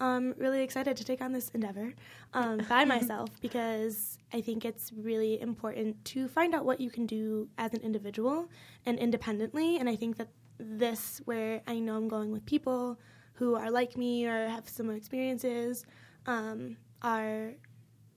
um, 0.00 0.34
really 0.36 0.62
excited 0.62 0.96
to 0.96 1.04
take 1.04 1.20
on 1.20 1.32
this 1.32 1.50
endeavor 1.50 1.92
um, 2.34 2.58
by 2.68 2.84
myself 2.94 3.28
because 3.40 4.18
I 4.32 4.40
think 4.40 4.64
it's 4.64 4.92
really 4.92 5.40
important 5.40 6.04
to 6.06 6.26
find 6.26 6.54
out 6.54 6.64
what 6.64 6.80
you 6.80 6.90
can 6.90 7.06
do 7.06 7.48
as 7.58 7.72
an 7.74 7.80
individual 7.80 8.48
and 8.86 8.98
independently. 8.98 9.76
And 9.76 9.88
I 9.88 9.96
think 9.96 10.16
that 10.16 10.28
this, 10.58 11.20
where 11.26 11.62
I 11.66 11.78
know 11.78 11.96
I'm 11.96 12.08
going 12.08 12.32
with 12.32 12.44
people 12.46 12.98
who 13.34 13.54
are 13.54 13.70
like 13.70 13.96
me 13.96 14.26
or 14.26 14.48
have 14.48 14.68
similar 14.68 14.96
experiences, 14.96 15.86
um, 16.26 16.76
are 17.02 17.52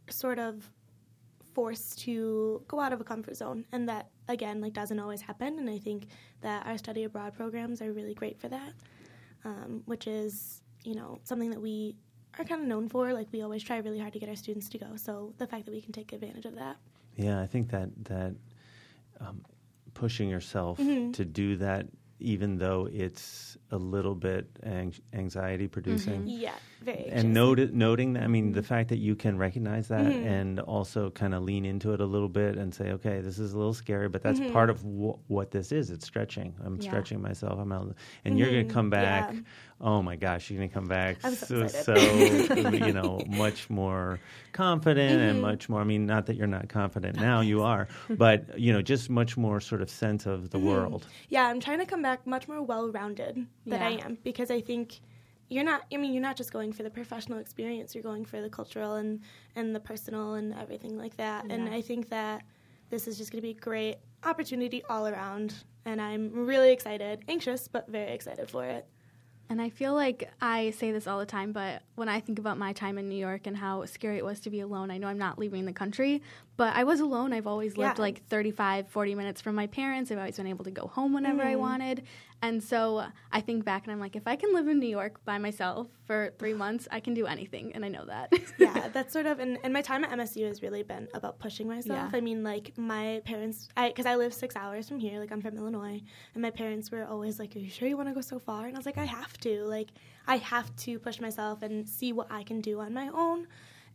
sort 0.10 0.40
of 0.40 0.70
forced 1.54 2.00
to 2.00 2.64
go 2.68 2.80
out 2.80 2.94
of 2.94 3.00
a 3.00 3.04
comfort 3.04 3.36
zone 3.36 3.64
and 3.72 3.88
that 3.88 4.10
again 4.28 4.60
like 4.60 4.74
doesn't 4.74 5.00
always 5.00 5.22
happen 5.22 5.60
and 5.60 5.70
i 5.70 5.78
think 5.78 6.08
that 6.42 6.66
our 6.66 6.80
study 6.80 7.04
abroad 7.04 7.32
programs 7.36 7.80
are 7.80 7.94
really 7.94 8.16
great 8.16 8.40
for 8.40 8.48
that 8.48 8.74
um, 9.46 9.84
which 9.86 10.08
is 10.08 10.63
you 10.84 10.96
know, 10.96 11.20
something 11.24 11.50
that 11.52 11.62
we 11.62 11.96
are 12.40 12.46
kind 12.46 12.62
of 12.62 12.68
known 12.68 12.90
for. 12.90 13.14
Like 13.14 13.28
we 13.32 13.42
always 13.42 13.64
try 13.64 13.78
really 13.78 14.00
hard 14.00 14.14
to 14.14 14.20
get 14.20 14.30
our 14.30 14.36
students 14.36 14.70
to 14.70 14.78
go. 14.78 14.96
So 14.96 15.34
the 15.38 15.48
fact 15.48 15.66
that 15.66 15.72
we 15.72 15.82
can 15.82 15.94
take 15.94 16.14
advantage 16.14 16.46
of 16.46 16.56
that. 16.56 16.78
Yeah, 17.16 17.42
I 17.42 17.48
think 17.48 17.70
that 17.72 17.90
that 18.06 18.36
um, 19.20 19.44
pushing 19.94 20.30
yourself 20.30 20.80
mm-hmm. 20.80 21.12
to 21.12 21.26
do 21.26 21.56
that, 21.58 21.88
even 22.20 22.58
though 22.58 22.88
it's 22.92 23.58
a 23.72 23.78
little 23.78 24.16
bit 24.16 24.48
ang- 24.64 24.94
anxiety 25.14 25.68
producing. 25.68 26.22
Mm-hmm. 26.22 26.28
Yeah, 26.28 26.54
very. 26.82 27.08
And 27.12 27.34
note, 27.34 27.60
noting 27.72 28.14
that, 28.14 28.24
I 28.24 28.28
mean, 28.28 28.52
the 28.52 28.62
mm-hmm. 28.62 28.68
fact 28.68 28.90
that 28.90 28.98
you 28.98 29.16
can 29.16 29.38
recognize 29.38 29.88
that 29.90 30.06
mm-hmm. 30.06 30.28
and 30.28 30.60
also 30.62 31.10
kind 31.12 31.34
of 31.34 31.44
lean 31.44 31.66
into 31.66 31.94
it 31.94 32.00
a 32.00 32.06
little 32.06 32.30
bit 32.30 32.56
and 32.56 32.74
say, 32.74 32.92
okay, 32.92 33.20
this 33.20 33.40
is 33.40 33.54
a 33.54 33.58
little 33.58 33.74
scary, 33.74 34.10
but 34.10 34.22
that's 34.24 34.40
Mm-hmm. 34.40 34.54
part 34.54 34.70
of 34.70 34.82
wh- 34.82 35.20
what 35.30 35.52
this 35.52 35.72
is. 35.72 35.90
It's 35.90 36.06
stretching. 36.06 36.56
I'm 36.64 36.78
Yeah. 36.78 36.90
stretching 36.90 37.22
myself. 37.22 37.60
I'm 37.60 37.72
out, 37.72 37.96
and 38.26 38.40
you're 38.40 38.50
going 38.50 38.68
to 38.68 38.74
come 38.74 38.90
back. 38.90 39.30
Mm-hmm. 39.30 39.38
Yeah. 39.38 39.44
Oh 39.82 40.02
my 40.02 40.16
gosh, 40.16 40.50
you're 40.50 40.58
going 40.60 40.70
to 40.70 40.74
come 40.74 40.88
back 40.88 41.18
I'm 41.24 41.36
so 41.36 41.68
so, 41.68 41.94
excited. 41.94 42.86
you 42.86 42.94
know 42.94 43.24
much 43.30 43.70
more 43.70 44.20
confident 44.54 45.20
and 45.22 45.32
Mm-hmm. 45.34 45.42
much 45.42 45.70
more. 45.70 45.82
I 45.82 45.84
mean, 45.84 46.06
not 46.06 46.26
that 46.28 46.36
you're 46.36 46.48
not 46.48 46.70
confident 46.70 47.18
now, 47.20 47.42
you 47.42 47.64
are, 47.64 47.88
but 48.10 48.58
you 48.58 48.72
know, 48.72 48.82
just 48.82 49.10
much 49.10 49.36
more 49.38 49.60
sort 49.60 49.82
of 49.82 49.90
sense 49.90 50.26
of 50.26 50.50
the 50.52 50.60
world. 50.60 51.08
Yeah, 51.30 51.48
I'm 51.48 51.60
trying 51.60 51.80
to 51.80 51.86
come 51.86 52.02
back 52.02 52.26
much 52.26 52.48
more 52.48 52.62
well-rounded 52.62 53.46
than 53.66 53.82
I 53.82 53.98
am 54.06 54.18
because 54.24 54.50
I 54.52 54.62
think 54.62 55.00
you're 55.50 55.64
not. 55.64 55.84
I 55.94 55.98
mean, 55.98 56.14
you're 56.14 56.22
not 56.22 56.38
just 56.38 56.52
going 56.54 56.72
for 56.72 56.84
the 56.84 56.90
professional 56.90 57.40
experience. 57.40 57.94
You're 57.94 58.04
going 58.04 58.26
for 58.26 58.42
the 58.42 58.50
cultural 58.50 58.96
and 58.96 59.22
and 59.56 59.76
the 59.76 59.80
personal 59.80 60.36
and 60.36 60.54
everything 60.54 60.98
like 60.98 61.18
that. 61.18 61.46
And 61.50 61.68
I 61.70 61.82
think 61.82 62.10
that 62.10 62.44
this 62.90 63.08
is 63.08 63.18
just 63.18 63.32
going 63.32 63.42
to 63.42 63.48
be 63.48 63.52
a 63.52 63.62
great 63.62 63.98
opportunity 64.24 64.84
all 64.90 65.08
around. 65.08 65.54
And 65.86 66.02
I'm 66.02 66.32
really 66.46 66.72
excited, 66.72 67.26
anxious, 67.28 67.68
but 67.68 67.90
very 67.90 68.12
excited 68.14 68.50
for 68.50 68.64
it. 68.64 68.88
And 69.50 69.62
I 69.62 69.70
feel 69.70 69.94
like 69.94 70.32
I 70.42 70.72
say 70.72 70.92
this 70.92 71.06
all 71.06 71.20
the 71.20 71.26
time, 71.26 71.52
but 71.52 71.84
when 71.96 72.10
I 72.10 72.20
think 72.20 72.40
about 72.40 72.58
my 72.58 72.74
time 72.74 72.98
in 72.98 73.08
New 73.08 73.18
York 73.18 73.46
and 73.46 73.58
how 73.58 73.86
scary 73.86 74.18
it 74.18 74.26
was 74.26 74.40
to 74.42 74.50
be 74.50 74.62
alone, 74.62 74.90
I 74.90 74.98
know 74.98 75.08
I'm 75.08 75.18
not 75.18 75.38
leaving 75.38 75.66
the 75.66 75.74
country, 75.74 76.22
but 76.56 76.76
I 76.76 76.84
was 76.84 77.00
alone. 77.00 77.34
I've 77.34 77.48
always 77.48 77.78
lived 77.78 77.98
Yeah. 77.98 78.02
like 78.02 78.26
35, 78.28 78.88
40 78.88 79.16
minutes 79.16 79.42
from 79.42 79.56
my 79.56 79.68
parents. 79.68 80.12
I've 80.12 80.20
always 80.20 80.38
been 80.38 80.48
able 80.48 80.66
to 80.66 80.72
go 80.72 80.88
home 80.88 81.14
whenever 81.14 81.42
I 81.42 81.54
mm-hmm. 81.54 81.62
wanted. 81.62 82.04
And 82.44 82.62
so 82.62 83.06
I 83.32 83.40
think 83.40 83.64
back 83.64 83.86
and 83.86 83.94
I'm 83.94 84.02
like, 84.02 84.18
if 84.18 84.28
I 84.28 84.36
can 84.36 84.54
live 84.54 84.68
in 84.68 84.78
New 84.78 84.90
York 84.90 85.24
by 85.24 85.38
myself 85.38 85.88
for 86.06 86.34
three 86.38 86.54
months, 86.54 86.90
I 86.92 87.00
can 87.00 87.14
do 87.14 87.26
anything. 87.26 87.72
And 87.74 87.86
I 87.86 87.88
know 87.88 88.06
that. 88.06 88.34
yeah, 88.60 88.90
that's 88.94 89.14
sort 89.14 89.26
of, 89.26 89.40
and, 89.40 89.58
and 89.64 89.72
my 89.72 89.82
time 89.82 90.04
at 90.04 90.12
MSU 90.12 90.46
has 90.46 90.62
really 90.62 90.84
been 90.84 91.08
about 91.14 91.40
pushing 91.40 91.68
myself. 91.70 92.10
Yeah. 92.12 92.18
I 92.18 92.20
mean, 92.20 92.44
like, 92.44 92.78
my 92.78 93.22
parents, 93.24 93.70
I 93.78 93.88
because 93.88 94.06
I 94.06 94.16
live 94.16 94.34
six 94.34 94.58
hours 94.58 94.90
from 94.90 95.00
here, 95.00 95.20
like, 95.22 95.32
I'm 95.32 95.42
from 95.42 95.56
Illinois, 95.56 96.02
and 96.34 96.42
my 96.42 96.50
parents 96.52 96.92
were 96.92 97.06
always 97.06 97.40
like, 97.40 97.56
Are 97.56 97.60
you 97.60 97.70
sure 97.70 97.88
you 97.88 97.96
want 97.96 98.10
to 98.10 98.16
go 98.16 98.22
so 98.22 98.40
far? 98.40 98.66
And 98.66 98.76
I 98.76 98.78
was 98.78 98.86
like, 98.86 98.98
I 98.98 99.06
have 99.06 99.38
to. 99.40 99.64
Like, 99.64 99.92
I 100.28 100.38
have 100.38 100.76
to 100.78 101.00
push 101.00 101.22
myself 101.22 101.62
and 101.62 101.88
see 101.88 102.12
what 102.12 102.28
I 102.30 102.44
can 102.44 102.60
do 102.60 102.82
on 102.82 102.94
my 102.94 103.08
own. 103.08 103.48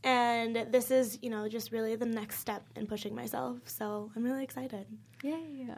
And 0.05 0.67
this 0.71 0.91
is, 0.91 1.19
you 1.23 1.31
know, 1.31 1.49
just 1.49 1.73
really 1.73 1.97
the 1.97 2.07
next 2.07 2.39
step 2.39 2.65
in 2.77 2.87
pushing 2.87 3.15
myself. 3.15 3.59
So 3.65 4.11
I'm 4.15 4.25
really 4.25 4.45
excited. 4.45 4.87
Yay. 5.23 5.69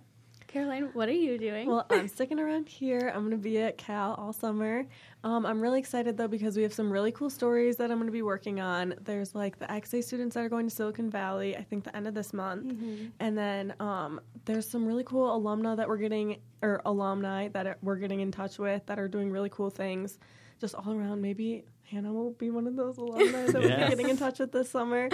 Caroline, 0.46 0.90
what 0.94 1.08
are 1.08 1.12
you 1.12 1.38
doing? 1.38 1.68
Well, 1.68 1.86
I'm 1.90 2.08
sticking 2.08 2.40
around 2.40 2.68
here. 2.68 3.12
I'm 3.14 3.20
going 3.20 3.30
to 3.30 3.36
be 3.36 3.58
at 3.58 3.78
Cal 3.78 4.14
all 4.14 4.32
summer. 4.32 4.84
Um, 5.22 5.46
I'm 5.46 5.60
really 5.60 5.78
excited 5.78 6.16
though 6.16 6.26
because 6.26 6.56
we 6.56 6.64
have 6.64 6.72
some 6.74 6.92
really 6.92 7.12
cool 7.12 7.30
stories 7.30 7.76
that 7.76 7.92
I'm 7.92 7.98
going 7.98 8.08
to 8.08 8.12
be 8.12 8.22
working 8.22 8.58
on. 8.60 8.94
There's 9.00 9.32
like 9.32 9.60
the 9.60 9.66
XA 9.66 10.02
students 10.02 10.34
that 10.34 10.44
are 10.44 10.48
going 10.48 10.68
to 10.68 10.74
Silicon 10.74 11.08
Valley, 11.08 11.56
I 11.56 11.62
think 11.62 11.84
the 11.84 11.94
end 11.96 12.08
of 12.08 12.14
this 12.14 12.32
month. 12.32 12.72
And 13.20 13.38
then 13.38 13.74
um, 13.78 14.20
there's 14.44 14.68
some 14.68 14.84
really 14.86 15.04
cool 15.04 15.40
alumna 15.40 15.76
that 15.76 15.86
we're 15.88 15.98
getting, 15.98 16.38
or 16.62 16.82
alumni 16.84 17.46
that 17.48 17.78
we're 17.80 17.96
getting 17.96 18.18
in 18.18 18.32
touch 18.32 18.58
with 18.58 18.84
that 18.86 18.98
are 18.98 19.06
doing 19.06 19.30
really 19.30 19.50
cool 19.50 19.70
things 19.70 20.18
just 20.60 20.74
all 20.74 20.92
around. 20.92 21.22
Maybe 21.22 21.64
Hannah 21.90 22.12
will 22.12 22.32
be 22.32 22.50
one 22.50 22.66
of 22.66 22.76
those 22.76 22.98
alumni 22.98 23.46
that 23.46 23.54
we'll 23.54 23.62
be 23.62 23.68
getting 23.68 24.08
in 24.08 24.16
touch 24.16 24.38
with 24.38 24.52
this 24.52 24.70
summer. 24.70 25.08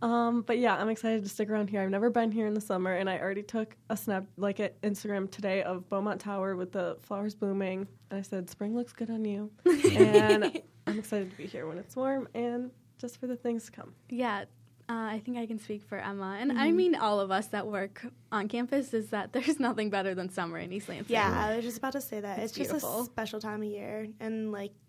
Um, 0.00 0.42
but 0.42 0.58
yeah, 0.58 0.74
I'm 0.76 0.88
excited 0.88 1.22
to 1.22 1.28
stick 1.28 1.48
around 1.48 1.70
here. 1.70 1.80
I've 1.80 1.90
never 1.90 2.10
been 2.10 2.32
here 2.32 2.46
in 2.48 2.54
the 2.54 2.60
summer, 2.60 2.92
and 2.92 3.08
I 3.08 3.18
already 3.20 3.42
took 3.44 3.76
a 3.88 3.96
snap, 3.96 4.24
like 4.36 4.58
at 4.58 4.80
Instagram 4.82 5.30
today, 5.30 5.62
of 5.62 5.88
Beaumont 5.88 6.20
Tower 6.20 6.56
with 6.56 6.72
the 6.72 6.96
flowers 7.02 7.34
blooming. 7.36 7.86
And 8.10 8.18
I 8.18 8.22
said, 8.22 8.50
"Spring 8.50 8.74
looks 8.74 8.92
good 8.92 9.10
on 9.10 9.24
you," 9.24 9.50
and 9.96 10.60
I'm 10.88 10.98
excited 10.98 11.30
to 11.30 11.36
be 11.36 11.46
here 11.46 11.68
when 11.68 11.78
it's 11.78 11.94
warm 11.94 12.26
and 12.34 12.70
just 12.98 13.18
for 13.20 13.26
the 13.28 13.36
things 13.36 13.66
to 13.66 13.70
come. 13.72 13.94
Yeah, 14.08 14.44
uh, 14.88 14.92
I 14.92 15.22
think 15.24 15.38
I 15.38 15.46
can 15.46 15.60
speak 15.60 15.84
for 15.84 15.98
Emma, 15.98 16.36
and 16.40 16.50
Mm-hmm. 16.50 16.60
I 16.60 16.72
mean 16.72 16.94
all 16.96 17.20
of 17.20 17.30
us 17.30 17.46
that 17.48 17.68
work 17.68 18.04
on 18.32 18.48
campus. 18.48 18.92
Is 18.92 19.10
that 19.10 19.32
there's 19.32 19.60
nothing 19.60 19.88
better 19.90 20.16
than 20.16 20.28
summer 20.30 20.58
in 20.58 20.72
East 20.72 20.88
Lansing. 20.88 21.12
Yeah, 21.14 21.32
I 21.32 21.54
was 21.56 21.64
just 21.64 21.78
about 21.78 21.92
to 21.92 22.00
say 22.00 22.18
that. 22.20 22.40
It's 22.40 22.56
It's, 22.56 22.70
just 22.70 22.84
a 22.84 23.04
special 23.04 23.40
time 23.40 23.62
of 23.62 23.68
year. 23.68 24.08
And, 24.18 24.50
like, 24.50 24.72
you're 24.72 24.81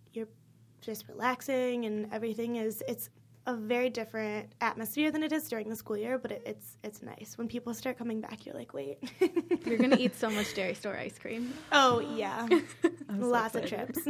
just 0.84 1.08
relaxing 1.08 1.86
and 1.86 2.08
everything 2.14 2.58
is 2.58 2.84
it's 2.88 3.10
a 3.46 3.54
very 3.56 3.90
different 3.90 4.54
atmosphere 4.62 5.12
than 5.12 5.22
it 5.22 5.34
is 5.34 5.50
during 5.50 5.68
the 5.70 5.76
school 5.76 5.98
year, 5.98 6.18
but 6.18 6.32
it, 6.32 6.44
it's 6.46 6.78
it's 6.84 7.02
nice. 7.02 7.38
When 7.38 7.48
people 7.48 7.74
start 7.74 7.98
coming 7.98 8.22
back, 8.22 8.46
you're 8.46 8.56
like, 8.56 8.74
wait. 8.74 9.00
You're 9.66 9.78
gonna 9.78 9.98
eat 9.98 10.16
so 10.16 10.30
much 10.30 10.54
Dairy 10.54 10.74
Store 10.76 10.96
ice 10.98 11.18
cream. 11.20 11.54
oh 11.72 12.00
yeah, 12.00 12.48
I'm 13.10 13.22
so 13.22 13.28
lots 13.28 13.56
of 13.56 13.66
trips. 13.66 14.00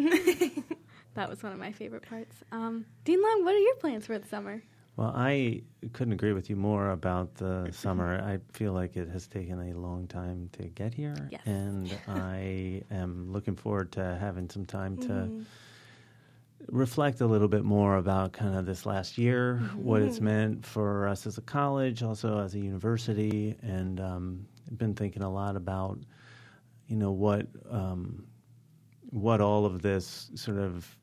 That 1.16 1.30
was 1.30 1.44
one 1.44 1.52
of 1.52 1.60
my 1.60 1.72
favorite 1.72 2.02
parts. 2.10 2.38
Um, 2.52 2.86
Dean 3.06 3.22
Long, 3.22 3.46
what 3.46 3.54
are 3.54 3.60
your 3.60 3.76
plans 3.76 4.08
for 4.08 4.18
the 4.18 4.28
summer? 4.28 4.64
Well, 4.98 5.14
I 5.16 5.62
couldn't 5.94 6.14
agree 6.14 6.34
with 6.34 6.50
you 6.50 6.56
more 6.56 6.90
about 6.90 7.36
the 7.36 7.70
summer. 7.72 8.20
I 8.20 8.40
feel 8.52 8.74
like 8.74 8.98
it 8.98 9.10
has 9.10 9.28
taken 9.28 9.60
a 9.72 9.78
long 9.78 10.08
time 10.08 10.50
to 10.54 10.64
get 10.70 10.92
here, 10.92 11.16
Yes. 11.32 11.42
and 11.46 11.96
I 12.08 12.82
am 12.90 13.32
looking 13.32 13.56
forward 13.56 13.92
to 13.92 14.18
having 14.20 14.50
some 14.50 14.66
time 14.66 14.98
to 14.98 15.08
Mhm. 15.08 15.46
Reflect 16.68 17.22
a 17.22 17.26
little 17.26 17.48
bit 17.48 17.64
more 17.64 17.98
about 17.98 18.34
kind 18.34 18.56
of 18.56 18.66
this 18.66 18.86
last 18.86 19.18
year, 19.18 19.58
what 19.76 20.02
it's 20.02 20.20
meant 20.20 20.66
for 20.66 21.08
us 21.08 21.26
as 21.28 21.38
a 21.38 21.42
college, 21.42 22.04
also 22.04 22.40
as 22.40 22.56
a 22.56 22.60
university, 22.60 23.56
and 23.62 24.00
um, 24.00 24.46
been 24.78 24.94
thinking 24.94 25.24
a 25.24 25.30
lot 25.30 25.56
about, 25.56 26.00
you 26.88 26.96
know, 26.96 27.12
what 27.12 27.48
um, 27.70 28.26
what 29.10 29.42
all 29.42 29.66
of 29.66 29.82
this 29.82 30.32
sort 30.36 30.58
of 30.58 30.98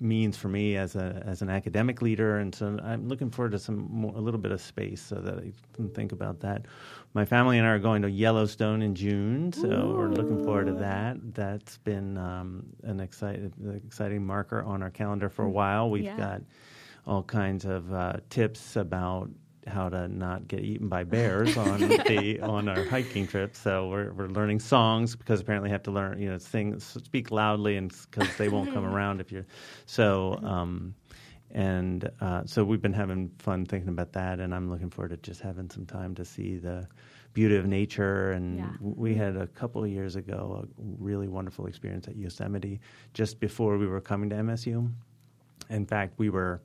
means 0.00 0.36
for 0.36 0.48
me 0.48 0.76
as 0.76 0.96
a 0.96 1.22
as 1.26 1.42
an 1.42 1.50
academic 1.50 2.02
leader, 2.02 2.38
and 2.38 2.54
so 2.54 2.78
I'm 2.82 3.08
looking 3.08 3.30
forward 3.30 3.52
to 3.52 3.58
some 3.58 3.86
more, 3.90 4.12
a 4.16 4.20
little 4.20 4.40
bit 4.40 4.52
of 4.52 4.60
space 4.60 5.00
so 5.00 5.16
that 5.16 5.38
I 5.38 5.52
can 5.74 5.88
think 5.90 6.12
about 6.12 6.40
that. 6.40 6.66
My 7.14 7.24
family 7.24 7.58
and 7.58 7.66
I 7.66 7.70
are 7.70 7.78
going 7.78 8.02
to 8.02 8.10
Yellowstone 8.10 8.82
in 8.82 8.94
June, 8.94 9.52
so 9.52 9.94
we're 9.96 10.08
looking 10.08 10.42
forward 10.44 10.66
to 10.66 10.72
that. 10.74 11.16
That's 11.34 11.78
been 11.78 12.16
um, 12.18 12.64
an 12.82 13.00
exciting 13.00 13.52
exciting 13.86 14.24
marker 14.24 14.62
on 14.62 14.82
our 14.82 14.90
calendar 14.90 15.28
for 15.28 15.44
a 15.44 15.50
while. 15.50 15.90
We've 15.90 16.04
Yeah. 16.04 16.16
got 16.16 16.42
all 17.06 17.22
kinds 17.22 17.64
of 17.64 17.92
uh, 17.92 18.14
tips 18.28 18.76
about 18.76 19.30
how 19.66 19.88
to 19.88 20.08
not 20.08 20.48
get 20.48 20.60
eaten 20.60 20.88
by 20.88 21.04
bears 21.16 21.56
on 21.56 21.80
the 21.80 22.40
on 22.42 22.68
our 22.68 22.84
hiking 22.84 23.26
trip. 23.26 23.54
So 23.56 23.88
we're 23.88 24.12
we're 24.12 24.28
learning 24.28 24.60
songs 24.60 25.14
because 25.16 25.40
apparently 25.40 25.70
you 25.70 25.74
have 25.74 25.82
to 25.84 25.90
learn 25.90 26.20
you 26.20 26.30
know 26.30 26.38
sing 26.38 26.78
speak 26.80 27.30
loudly 27.30 27.76
and 27.76 27.92
because 28.10 28.36
they 28.36 28.48
won't 28.48 28.72
come 28.72 28.84
around 28.94 29.20
if 29.20 29.30
you're 29.32 29.46
so. 29.86 30.38
Um, 30.42 30.94
and 31.52 32.08
uh, 32.20 32.42
so 32.46 32.62
we've 32.64 32.80
been 32.80 32.92
having 32.92 33.28
fun 33.40 33.66
thinking 33.66 33.88
about 33.88 34.12
that, 34.12 34.38
and 34.38 34.54
I'm 34.54 34.70
looking 34.70 34.88
forward 34.88 35.08
to 35.08 35.16
just 35.16 35.40
having 35.40 35.68
some 35.68 35.84
time 35.84 36.14
to 36.14 36.24
see 36.24 36.58
the 36.58 36.86
beauty 37.32 37.56
of 37.56 37.66
nature. 37.66 38.30
And 38.30 38.58
Yeah. 38.58 38.70
we 38.80 39.16
had 39.16 39.36
a 39.36 39.48
couple 39.48 39.82
of 39.82 39.90
years 39.90 40.14
ago 40.14 40.64
a 40.64 40.82
really 41.00 41.26
wonderful 41.26 41.66
experience 41.66 42.06
at 42.06 42.16
Yosemite 42.16 42.78
just 43.14 43.40
before 43.40 43.78
we 43.78 43.88
were 43.88 44.00
coming 44.00 44.30
to 44.30 44.36
MSU. 44.36 44.92
In 45.70 45.86
fact, 45.86 46.14
we 46.18 46.30
were 46.30 46.60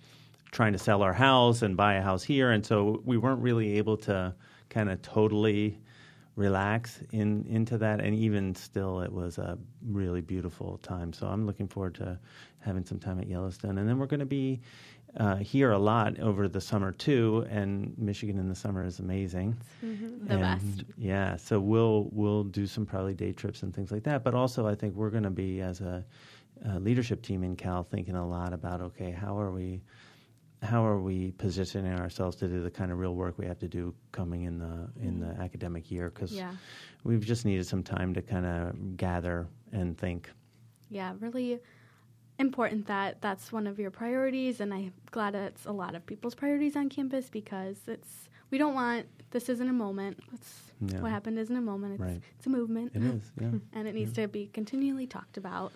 trying 0.56 0.72
to 0.74 0.80
sell 0.80 1.04
our 1.04 1.14
house 1.14 1.62
and 1.62 1.76
buy 1.76 1.96
a 1.96 2.02
house 2.02 2.24
here, 2.24 2.52
and 2.52 2.66
so 2.66 3.02
we 3.04 3.18
weren't 3.18 3.42
really 3.42 3.78
able 3.78 3.98
to 3.98 4.34
kind 4.70 4.90
of 4.90 5.02
totally 5.02 5.78
relax 6.38 7.02
in 7.12 7.46
into 7.48 7.78
that. 7.78 8.00
And 8.00 8.16
even 8.16 8.56
still, 8.56 9.02
it 9.02 9.12
was 9.12 9.38
a 9.38 9.58
really 9.86 10.22
beautiful 10.22 10.78
time. 10.78 11.12
So 11.14 11.28
I'm 11.28 11.46
looking 11.46 11.68
forward 11.68 11.96
to 11.96 12.18
having 12.60 12.86
some 12.86 13.00
time 13.00 13.20
at 13.20 13.28
Yellowstone, 13.28 13.78
and 13.78 13.88
then 13.88 14.00
we're 14.00 14.08
going 14.08 14.22
to 14.22 14.26
be. 14.26 14.62
Uh, 15.18 15.38
here 15.38 15.72
a 15.72 15.80
lot 15.80 16.20
over 16.20 16.50
the 16.50 16.60
summer 16.60 16.92
too, 16.92 17.46
and 17.50 17.98
Michigan 17.98 18.38
in 18.38 18.50
the 18.50 18.56
summer 18.56 18.84
is 18.86 19.00
amazing. 19.00 19.56
The 20.28 20.34
And, 20.34 20.42
best. 20.42 20.84
Yeah, 20.98 21.38
so 21.38 21.58
we'll 21.58 22.10
we'll 22.12 22.44
do 22.44 22.68
some 22.68 22.86
probably 22.86 23.14
day 23.14 23.32
trips 23.32 23.64
and 23.64 23.74
things 23.74 23.92
like 23.94 24.04
that. 24.04 24.26
But 24.26 24.34
also, 24.36 24.68
I 24.68 24.76
think 24.76 24.94
we're 24.94 25.12
going 25.12 25.24
to 25.24 25.30
be 25.30 25.62
as 25.62 25.80
a, 25.80 26.04
a 26.66 26.80
leadership 26.82 27.22
team 27.22 27.46
in 27.46 27.56
Cal 27.56 27.84
thinking 27.84 28.18
a 28.18 28.28
lot 28.28 28.52
about 28.52 28.82
okay, 28.82 29.12
how 29.12 29.40
are 29.40 29.52
we 29.52 29.80
how 30.62 30.86
are 30.86 31.00
we 31.00 31.32
positioning 31.32 31.94
ourselves 32.00 32.36
to 32.38 32.48
do 32.48 32.62
the 32.64 32.72
kind 32.72 32.92
of 32.92 32.98
real 33.00 33.16
work 33.16 33.38
we 33.38 33.46
have 33.46 33.60
to 33.60 33.68
do 33.68 33.94
coming 34.12 34.44
in 34.44 34.58
the 34.58 34.90
in 35.02 35.20
the 35.20 35.28
mm. 35.28 35.40
academic 35.44 35.92
year 35.92 36.10
because 36.10 36.32
Yeah. 36.32 36.54
we've 37.04 37.26
just 37.26 37.46
needed 37.46 37.66
some 37.68 37.84
time 37.84 38.14
to 38.14 38.22
kind 38.22 38.46
of 38.46 38.98
gather 38.98 39.48
and 39.72 39.98
think. 39.98 40.30
Yeah, 40.90 41.14
really 41.20 41.60
important 42.40 42.88
that 42.88 43.22
that's 43.22 43.52
one 43.52 43.68
of 43.68 43.80
your 43.80 43.92
priorities, 43.92 44.60
and 44.60 44.74
I'm 44.74 44.94
glad 45.12 45.36
it's 45.36 45.66
a 45.66 45.72
lot 45.72 45.96
of 45.96 46.06
people's 46.06 46.36
priorities 46.36 46.76
on 46.76 46.90
campus 46.90 47.30
because 47.30 47.78
it's 47.88 48.30
we 48.52 48.58
don't 48.58 48.74
want 48.76 49.06
this 49.32 49.50
isn't 49.50 49.70
a 49.70 49.74
moment. 49.74 50.20
It's 50.34 50.72
Yeah. 50.82 51.02
what 51.02 51.12
happened 51.12 51.40
isn't 51.40 51.56
a 51.56 51.62
moment. 51.62 51.94
It's 51.96 52.02
Right. 52.02 52.22
it's 52.38 52.46
a 52.48 52.50
movement. 52.50 52.92
It 52.96 53.04
is, 53.04 53.32
yeah. 53.40 53.52
and 53.74 53.88
it 53.88 53.96
needs 53.96 54.14
to 54.14 54.28
be 54.28 54.48
continually 54.48 55.08
talked 55.08 55.38
about. 55.38 55.72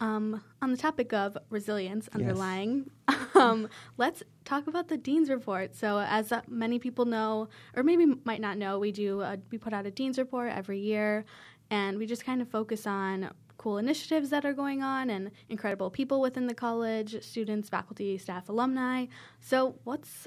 Um, 0.00 0.42
on 0.62 0.70
the 0.70 0.78
topic 0.78 1.12
of 1.12 1.36
resilience 1.50 2.08
underlying, 2.14 2.90
um, 3.34 3.68
let's 3.98 4.22
talk 4.46 4.66
about 4.66 4.88
the 4.88 4.96
Dean's 4.96 5.28
Report. 5.28 5.76
So, 5.76 5.98
as 5.98 6.32
uh, 6.32 6.40
many 6.48 6.78
people 6.78 7.04
know, 7.04 7.48
or 7.76 7.82
maybe 7.82 8.06
might 8.24 8.40
not 8.40 8.56
know, 8.56 8.78
we 8.78 8.92
do 8.92 9.20
uh, 9.20 9.36
we 9.50 9.58
put 9.58 9.74
out 9.74 9.84
a 9.84 9.90
Dean's 9.90 10.18
Report 10.18 10.50
every 10.50 10.80
year, 10.80 11.26
and 11.70 11.98
we 11.98 12.06
just 12.06 12.24
kind 12.24 12.40
of 12.40 12.48
focus 12.48 12.86
on 12.86 13.30
cool 13.58 13.76
initiatives 13.76 14.30
that 14.30 14.46
are 14.46 14.54
going 14.54 14.82
on 14.82 15.10
and 15.10 15.30
incredible 15.50 15.90
people 15.90 16.22
within 16.22 16.46
the 16.46 16.54
college, 16.54 17.22
students, 17.22 17.68
faculty, 17.68 18.16
staff, 18.16 18.48
alumni. 18.48 19.04
So, 19.40 19.78
what's 19.84 20.26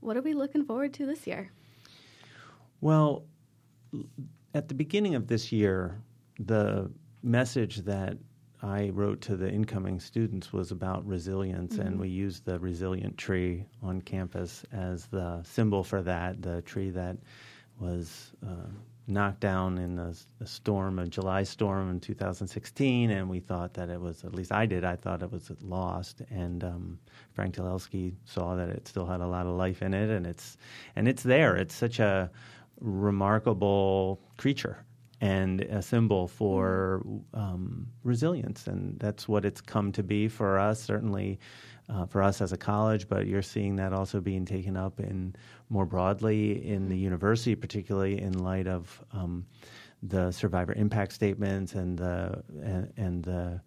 what 0.00 0.16
are 0.16 0.22
we 0.22 0.34
looking 0.34 0.64
forward 0.64 0.92
to 0.94 1.06
this 1.06 1.28
year? 1.28 1.52
Well, 2.80 3.24
at 4.52 4.66
the 4.66 4.74
beginning 4.74 5.14
of 5.14 5.28
this 5.28 5.52
year, 5.52 6.02
the 6.40 6.90
message 7.22 7.76
that 7.84 8.18
I 8.62 8.90
wrote 8.90 9.20
to 9.22 9.36
the 9.36 9.50
incoming 9.50 9.98
students 9.98 10.52
was 10.52 10.70
about 10.70 11.04
resilience, 11.04 11.78
and 11.78 11.98
we 11.98 12.08
used 12.08 12.44
the 12.44 12.60
resilient 12.60 13.18
tree 13.18 13.66
on 13.82 14.00
campus 14.02 14.64
as 14.72 15.06
the 15.06 15.42
symbol 15.42 15.82
for 15.82 16.00
that. 16.02 16.40
The 16.42 16.62
tree 16.62 16.90
that 16.90 17.16
was 17.80 18.30
uh, 18.46 18.68
knocked 19.08 19.40
down 19.40 19.78
in 19.78 19.98
s- 19.98 20.26
a 20.40 20.46
storm, 20.46 21.00
a 21.00 21.08
July 21.08 21.42
storm 21.42 21.90
in 21.90 21.98
2016, 21.98 23.10
and 23.10 23.28
we 23.28 23.40
thought 23.40 23.74
that 23.74 23.88
it 23.88 24.00
was, 24.00 24.22
at 24.24 24.32
least 24.32 24.52
I 24.52 24.66
did, 24.66 24.84
I 24.84 24.94
thought 24.94 25.22
it 25.22 25.32
was 25.32 25.50
lost. 25.60 26.22
And 26.30 26.62
um, 26.62 26.98
Frank 27.32 27.56
Telewski 27.56 28.14
saw 28.26 28.54
that 28.54 28.68
it 28.68 28.86
still 28.86 29.06
had 29.06 29.20
a 29.20 29.26
lot 29.26 29.46
of 29.46 29.56
life 29.56 29.82
in 29.82 29.92
it, 29.92 30.08
and 30.08 30.24
it's 30.24 30.56
and 30.94 31.08
it's 31.08 31.24
there. 31.24 31.56
It's 31.56 31.74
such 31.74 31.98
a 31.98 32.30
remarkable 32.80 34.20
creature 34.36 34.84
and 35.22 35.60
a 35.60 35.80
symbol 35.80 36.26
for 36.26 37.00
um, 37.32 37.86
resilience, 38.02 38.66
and 38.66 38.98
that's 38.98 39.28
what 39.28 39.44
it's 39.44 39.60
come 39.60 39.92
to 39.92 40.02
be 40.02 40.26
for 40.26 40.58
us. 40.58 40.82
Certainly, 40.82 41.38
uh, 41.88 42.04
for 42.06 42.24
us 42.24 42.40
as 42.40 42.52
a 42.52 42.56
college, 42.56 43.08
but 43.08 43.28
you're 43.28 43.40
seeing 43.40 43.76
that 43.76 43.92
also 43.92 44.20
being 44.20 44.44
taken 44.44 44.76
up 44.76 44.98
in 44.98 45.34
more 45.70 45.86
broadly 45.86 46.66
in 46.66 46.88
the 46.88 46.96
university, 46.96 47.54
particularly 47.54 48.20
in 48.20 48.32
light 48.40 48.66
of 48.66 49.00
um, 49.12 49.46
the 50.02 50.32
survivor 50.32 50.72
impact 50.72 51.12
statements 51.12 51.74
and 51.74 51.96
the 51.96 52.42
and, 52.60 52.92
and 52.96 53.22
the 53.22 53.60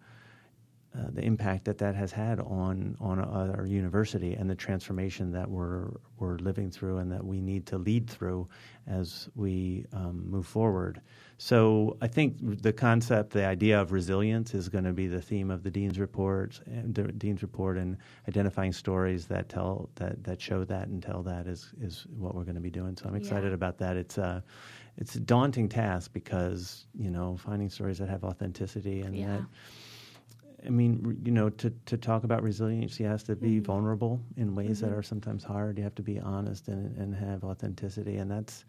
uh, 0.96 1.08
the 1.12 1.22
impact 1.22 1.64
that 1.66 1.78
that 1.78 1.94
has 1.94 2.10
had 2.12 2.40
on 2.40 2.96
on 3.00 3.18
our 3.20 3.66
university 3.66 4.34
and 4.34 4.48
the 4.48 4.54
transformation 4.54 5.30
that 5.32 5.50
we're 5.50 5.90
we're 6.18 6.36
living 6.38 6.70
through 6.70 6.98
and 6.98 7.12
that 7.12 7.24
we 7.24 7.40
need 7.40 7.66
to 7.66 7.76
lead 7.78 8.08
through 8.08 8.48
as 8.86 9.28
we 9.34 9.84
um, 9.92 10.24
move 10.30 10.46
forward. 10.46 11.00
So 11.38 11.98
I 12.00 12.06
think 12.06 12.62
the 12.62 12.72
concept, 12.72 13.32
the 13.32 13.44
idea 13.44 13.78
of 13.78 13.92
resilience, 13.92 14.54
is 14.54 14.68
going 14.70 14.84
to 14.84 14.92
be 14.92 15.06
the 15.06 15.20
theme 15.20 15.50
of 15.50 15.62
the 15.62 15.70
dean's 15.70 15.98
report, 15.98 16.60
and 16.66 16.94
the 16.94 17.02
dean's 17.12 17.42
report, 17.42 17.76
and 17.76 17.98
identifying 18.26 18.72
stories 18.72 19.26
that 19.26 19.48
tell 19.50 19.90
that 19.96 20.24
that 20.24 20.40
show 20.40 20.64
that 20.64 20.88
and 20.88 21.02
tell 21.02 21.22
that 21.24 21.46
is 21.46 21.72
is 21.80 22.06
what 22.16 22.34
we're 22.34 22.44
going 22.44 22.54
to 22.54 22.60
be 22.62 22.70
doing. 22.70 22.96
So 22.96 23.06
I'm 23.06 23.16
excited 23.16 23.48
Yeah. 23.48 23.54
about 23.54 23.76
that. 23.78 23.96
It's 23.98 24.16
a 24.16 24.42
it's 24.96 25.14
a 25.16 25.20
daunting 25.20 25.68
task 25.68 26.12
because 26.14 26.86
you 26.94 27.10
know 27.10 27.36
finding 27.36 27.68
stories 27.68 27.98
that 27.98 28.08
have 28.08 28.24
authenticity 28.24 29.02
and 29.02 29.14
Yeah. 29.14 29.26
that 29.26 29.44
I 30.66 30.70
mean, 30.70 31.20
you 31.24 31.30
know, 31.30 31.48
to, 31.50 31.70
to 31.86 31.96
talk 31.96 32.24
about 32.24 32.42
resilience, 32.42 32.98
you 32.98 33.06
have 33.06 33.24
to 33.24 33.36
be 33.36 33.60
vulnerable 33.60 34.20
in 34.36 34.54
ways 34.54 34.80
that 34.80 34.92
are 34.92 35.02
sometimes 35.02 35.44
hard. 35.44 35.78
You 35.78 35.84
have 35.84 35.94
to 35.96 36.02
be 36.02 36.18
honest 36.18 36.68
and, 36.68 36.96
and 36.96 37.14
have 37.14 37.44
authenticity, 37.44 38.16
and 38.16 38.30
that's 38.30 38.64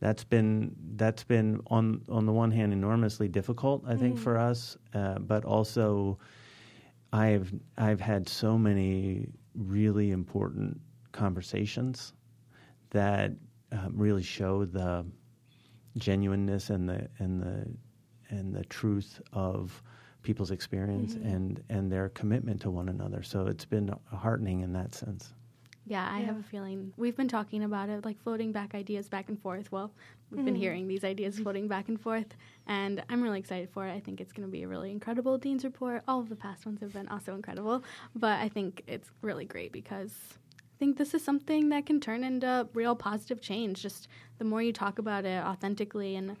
that's 0.00 0.24
been 0.24 0.74
that's 0.96 1.24
been 1.24 1.60
on 1.68 2.02
on 2.08 2.26
the 2.26 2.32
one 2.32 2.50
hand 2.50 2.72
enormously 2.72 3.28
difficult, 3.28 3.84
I 3.86 3.96
think, 3.96 4.18
for 4.18 4.38
us, 4.38 4.76
uh, 4.94 5.18
but 5.18 5.44
also 5.44 6.18
I've 7.12 7.52
I've 7.76 8.00
had 8.00 8.28
so 8.28 8.58
many 8.58 9.28
really 9.54 10.10
important 10.10 10.80
conversations 11.12 12.12
that 12.90 13.32
um, 13.72 13.92
really 13.94 14.22
show 14.22 14.64
the 14.64 15.04
genuineness 15.96 16.70
and 16.70 16.88
the 16.88 17.08
and 17.18 17.42
the 17.42 17.66
and 18.30 18.54
the 18.54 18.64
truth 18.64 19.20
of 19.32 19.82
people's 20.22 20.50
experience 20.50 21.14
and 21.14 21.62
and 21.68 21.90
their 21.90 22.08
commitment 22.10 22.60
to 22.62 22.70
one 22.70 22.88
another. 22.88 23.22
So 23.22 23.46
it's 23.46 23.64
been 23.64 23.94
heartening 24.12 24.60
in 24.60 24.72
that 24.74 24.94
sense. 24.94 25.32
Yeah, 25.86 26.08
I 26.08 26.20
have 26.20 26.38
a 26.38 26.42
feeling 26.42 26.92
we've 26.96 27.16
been 27.16 27.26
talking 27.26 27.64
about 27.64 27.88
it, 27.88 28.04
like 28.04 28.22
floating 28.22 28.52
back 28.52 28.76
ideas 28.76 29.08
back 29.08 29.28
and 29.28 29.40
forth. 29.40 29.72
Well, 29.72 29.90
we've 30.30 30.44
been 30.44 30.54
hearing 30.54 30.86
these 30.86 31.02
ideas 31.02 31.40
floating 31.40 31.66
back 31.66 31.88
and 31.88 32.00
forth, 32.00 32.36
and 32.68 33.02
I'm 33.08 33.20
really 33.20 33.40
excited 33.40 33.70
for 33.70 33.86
it. 33.86 33.92
I 33.92 33.98
think 33.98 34.20
it's 34.20 34.32
going 34.32 34.46
to 34.46 34.52
be 34.52 34.62
a 34.62 34.68
really 34.68 34.92
incredible 34.92 35.36
Dean's 35.36 35.64
Report. 35.64 36.04
All 36.06 36.20
of 36.20 36.28
the 36.28 36.36
past 36.36 36.64
ones 36.64 36.80
have 36.80 36.92
been 36.92 37.08
also 37.08 37.34
incredible, 37.34 37.82
but 38.14 38.38
I 38.38 38.48
think 38.48 38.84
it's 38.86 39.10
really 39.20 39.46
great 39.46 39.72
because 39.72 40.12
I 40.54 40.78
think 40.78 40.96
this 40.96 41.12
is 41.12 41.24
something 41.24 41.70
that 41.70 41.86
can 41.86 41.98
turn 41.98 42.22
into 42.22 42.68
real 42.72 42.94
positive 42.94 43.40
change. 43.40 43.82
Just 43.82 44.06
the 44.38 44.44
more 44.44 44.62
you 44.62 44.72
talk 44.72 45.00
about 45.00 45.24
it 45.24 45.42
authentically 45.42 46.14
and 46.14 46.36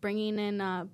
bringing 0.00 0.40
in, 0.40 0.60
uh, 0.60 0.86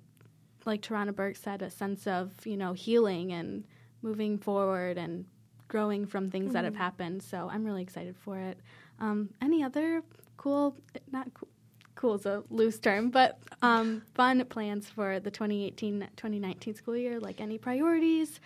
like 0.65 0.81
Tarana 0.81 1.15
Burke 1.15 1.35
said, 1.35 1.61
a 1.61 1.69
sense 1.69 2.07
of 2.07 2.31
you 2.45 2.57
know 2.57 2.73
healing 2.73 3.31
and 3.31 3.63
moving 4.01 4.37
forward 4.37 4.97
and 4.97 5.25
growing 5.67 6.05
from 6.05 6.29
things 6.29 6.53
that 6.53 6.63
have 6.63 6.75
happened. 6.75 7.21
So 7.23 7.49
I'm 7.51 7.63
really 7.63 7.83
excited 7.83 8.15
for 8.17 8.37
it. 8.37 8.59
Um, 8.99 9.29
any 9.41 9.63
other 9.63 10.01
cool, 10.37 10.75
not 11.11 11.33
cool, 11.33 11.47
cool 11.95 12.15
is 12.15 12.25
a 12.25 12.43
loose 12.49 12.79
term, 12.79 13.09
but 13.09 13.39
um, 13.61 14.01
fun 14.15 14.43
plans 14.45 14.89
for 14.89 15.19
the 15.19 15.31
2018-2019 15.31 16.75
school 16.75 16.97
year? 16.97 17.19
Like 17.19 17.39
any 17.39 17.57
priorities? 17.57 18.39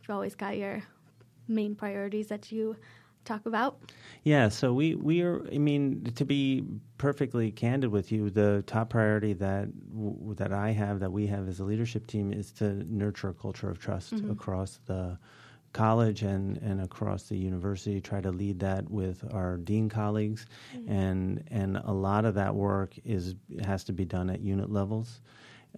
You've 0.00 0.10
always 0.10 0.34
got 0.34 0.56
your 0.56 0.82
main 1.48 1.74
priorities 1.74 2.28
that 2.28 2.50
you 2.50 2.76
talk 3.24 3.46
about. 3.46 3.78
Yeah, 4.22 4.48
so 4.48 4.72
we, 4.72 4.94
we 4.94 5.22
are, 5.22 5.42
I 5.52 5.58
mean, 5.58 6.12
to 6.14 6.24
be 6.24 6.64
perfectly 6.98 7.50
candid 7.50 7.90
with 7.90 8.12
you, 8.12 8.30
the 8.30 8.62
top 8.66 8.90
priority 8.90 9.32
that 9.34 9.68
w- 9.92 10.34
that 10.34 10.52
I 10.52 10.70
have, 10.72 11.00
that 11.00 11.12
we 11.12 11.26
have 11.28 11.48
as 11.48 11.60
a 11.60 11.64
leadership 11.64 12.06
team, 12.06 12.32
is 12.32 12.52
to 12.52 12.84
nurture 12.92 13.30
a 13.30 13.34
culture 13.34 13.70
of 13.70 13.78
trust 13.78 14.12
across 14.30 14.80
the 14.86 15.18
college 15.72 16.22
and, 16.22 16.58
and 16.58 16.80
across 16.80 17.24
the 17.24 17.36
university, 17.36 18.00
try 18.00 18.20
to 18.20 18.30
lead 18.30 18.58
that 18.60 18.90
with 18.90 19.24
our 19.32 19.56
dean 19.56 19.88
colleagues. 19.88 20.46
And, 20.88 21.44
and 21.50 21.76
a 21.76 21.92
lot 21.92 22.24
of 22.24 22.34
that 22.34 22.54
work 22.54 22.94
is 23.04 23.36
has 23.64 23.84
to 23.84 23.92
be 23.92 24.04
done 24.04 24.30
at 24.30 24.40
unit 24.40 24.70
levels. 24.70 25.20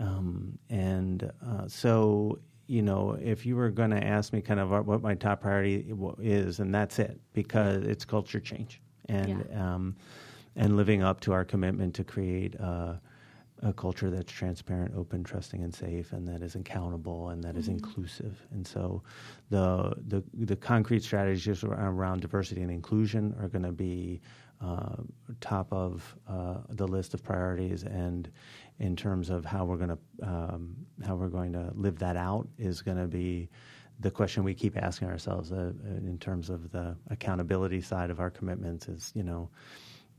Um, 0.00 0.59
and 0.70 1.31
uh, 1.46 1.68
so, 1.68 2.38
you 2.72 2.80
know, 2.80 3.18
if 3.20 3.44
you 3.44 3.54
were 3.54 3.68
going 3.68 3.90
to 3.90 4.02
ask 4.02 4.32
me 4.32 4.40
kind 4.40 4.58
of 4.58 4.70
what 4.87 5.02
my 5.02 5.14
top 5.14 5.42
priority 5.42 5.92
is, 6.20 6.58
and 6.58 6.74
that's 6.74 6.98
it, 6.98 7.20
because 7.35 7.85
it's 7.85 8.06
culture 8.06 8.40
change. 8.40 8.80
And 9.11 9.46
um, 9.54 9.96
and 10.56 10.74
living 10.74 11.02
up 11.02 11.20
to 11.20 11.32
our 11.32 11.44
commitment 11.44 11.94
to 11.96 12.04
create 12.04 12.58
uh, 12.58 12.94
a 13.62 13.74
culture 13.74 14.08
that's 14.08 14.32
transparent, 14.32 14.94
open, 14.96 15.22
trusting, 15.22 15.62
and 15.62 15.74
safe, 15.74 16.12
and 16.12 16.26
that 16.26 16.42
is 16.42 16.54
accountable 16.54 17.28
and 17.28 17.44
that 17.44 17.56
is 17.56 17.68
inclusive. 17.68 18.40
And 18.52 18.66
so, 18.66 19.02
the 19.50 19.94
the 20.08 20.22
the 20.32 20.56
concrete 20.56 21.02
strategies 21.02 21.62
around 21.64 22.22
diversity 22.22 22.62
and 22.62 22.70
inclusion 22.70 23.35
are 23.38 23.48
going 23.48 23.64
to 23.64 23.72
be 23.72 24.22
uh, 24.62 24.96
top 25.40 25.70
of 25.72 26.16
uh, 26.26 26.58
the 26.70 26.87
list 26.87 27.12
of 27.12 27.22
priorities, 27.22 27.82
and 27.82 28.30
in 28.78 28.96
terms 28.96 29.30
of 29.30 29.44
how 29.44 29.64
we're 29.64 29.76
going 29.76 29.90
to 29.90 29.98
um, 30.28 30.76
how 31.04 31.14
we're 31.14 31.28
going 31.28 31.52
to 31.52 31.70
live 31.74 31.98
that 31.98 32.16
out 32.16 32.48
is 32.58 32.82
going 32.82 32.96
to 32.96 33.06
be 33.06 33.48
the 34.00 34.11
question 34.11 34.42
we 34.42 34.54
keep 34.54 34.76
asking 34.76 35.08
ourselves 35.08 35.52
uh, 35.52 35.72
in 35.85 36.18
terms 36.18 36.50
of 36.50 36.72
the 36.72 36.96
accountability 37.11 37.80
side 37.80 38.11
of 38.11 38.20
our 38.20 38.30
commitments 38.30 38.88
is 38.88 39.12
you 39.14 39.22
know 39.22 39.48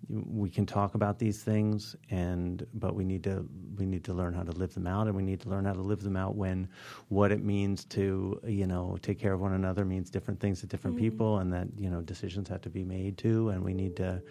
we 0.09 0.49
can 0.49 0.65
talk 0.65 0.95
about 0.95 1.19
these 1.19 1.43
things 1.43 1.95
and 2.09 2.65
but 2.73 2.95
we 2.95 3.03
need 3.03 3.23
to 3.23 3.47
we 3.77 3.85
need 3.85 4.03
to 4.03 4.13
learn 4.13 4.33
how 4.33 4.43
to 4.43 4.51
live 4.51 4.73
them 4.73 4.87
out. 4.87 5.07
And 5.07 5.15
we 5.15 5.23
need 5.23 5.41
to 5.41 5.49
learn 5.49 5.65
how 5.65 5.73
to 5.73 5.81
live 5.81 6.01
them 6.01 6.17
out 6.17 6.35
when 6.35 6.67
what 7.09 7.31
it 7.31 7.43
means 7.43 7.85
to 7.85 8.39
you 8.45 8.67
know 8.67 8.97
take 9.01 9.19
care 9.19 9.33
of 9.33 9.39
one 9.39 9.53
another 9.53 9.85
means 9.85 10.09
different 10.09 10.39
things 10.39 10.59
to 10.61 10.67
different 10.67 10.97
people 10.97 11.39
and 11.39 11.53
that 11.53 11.67
you 11.77 11.89
know 11.89 12.01
decisions 12.01 12.49
have 12.49 12.61
to 12.61 12.69
be 12.69 12.83
made 12.83 13.17
too. 13.17 13.49
And 13.49 13.63
we 13.63 13.73
need 13.73 13.95
to 13.97 14.21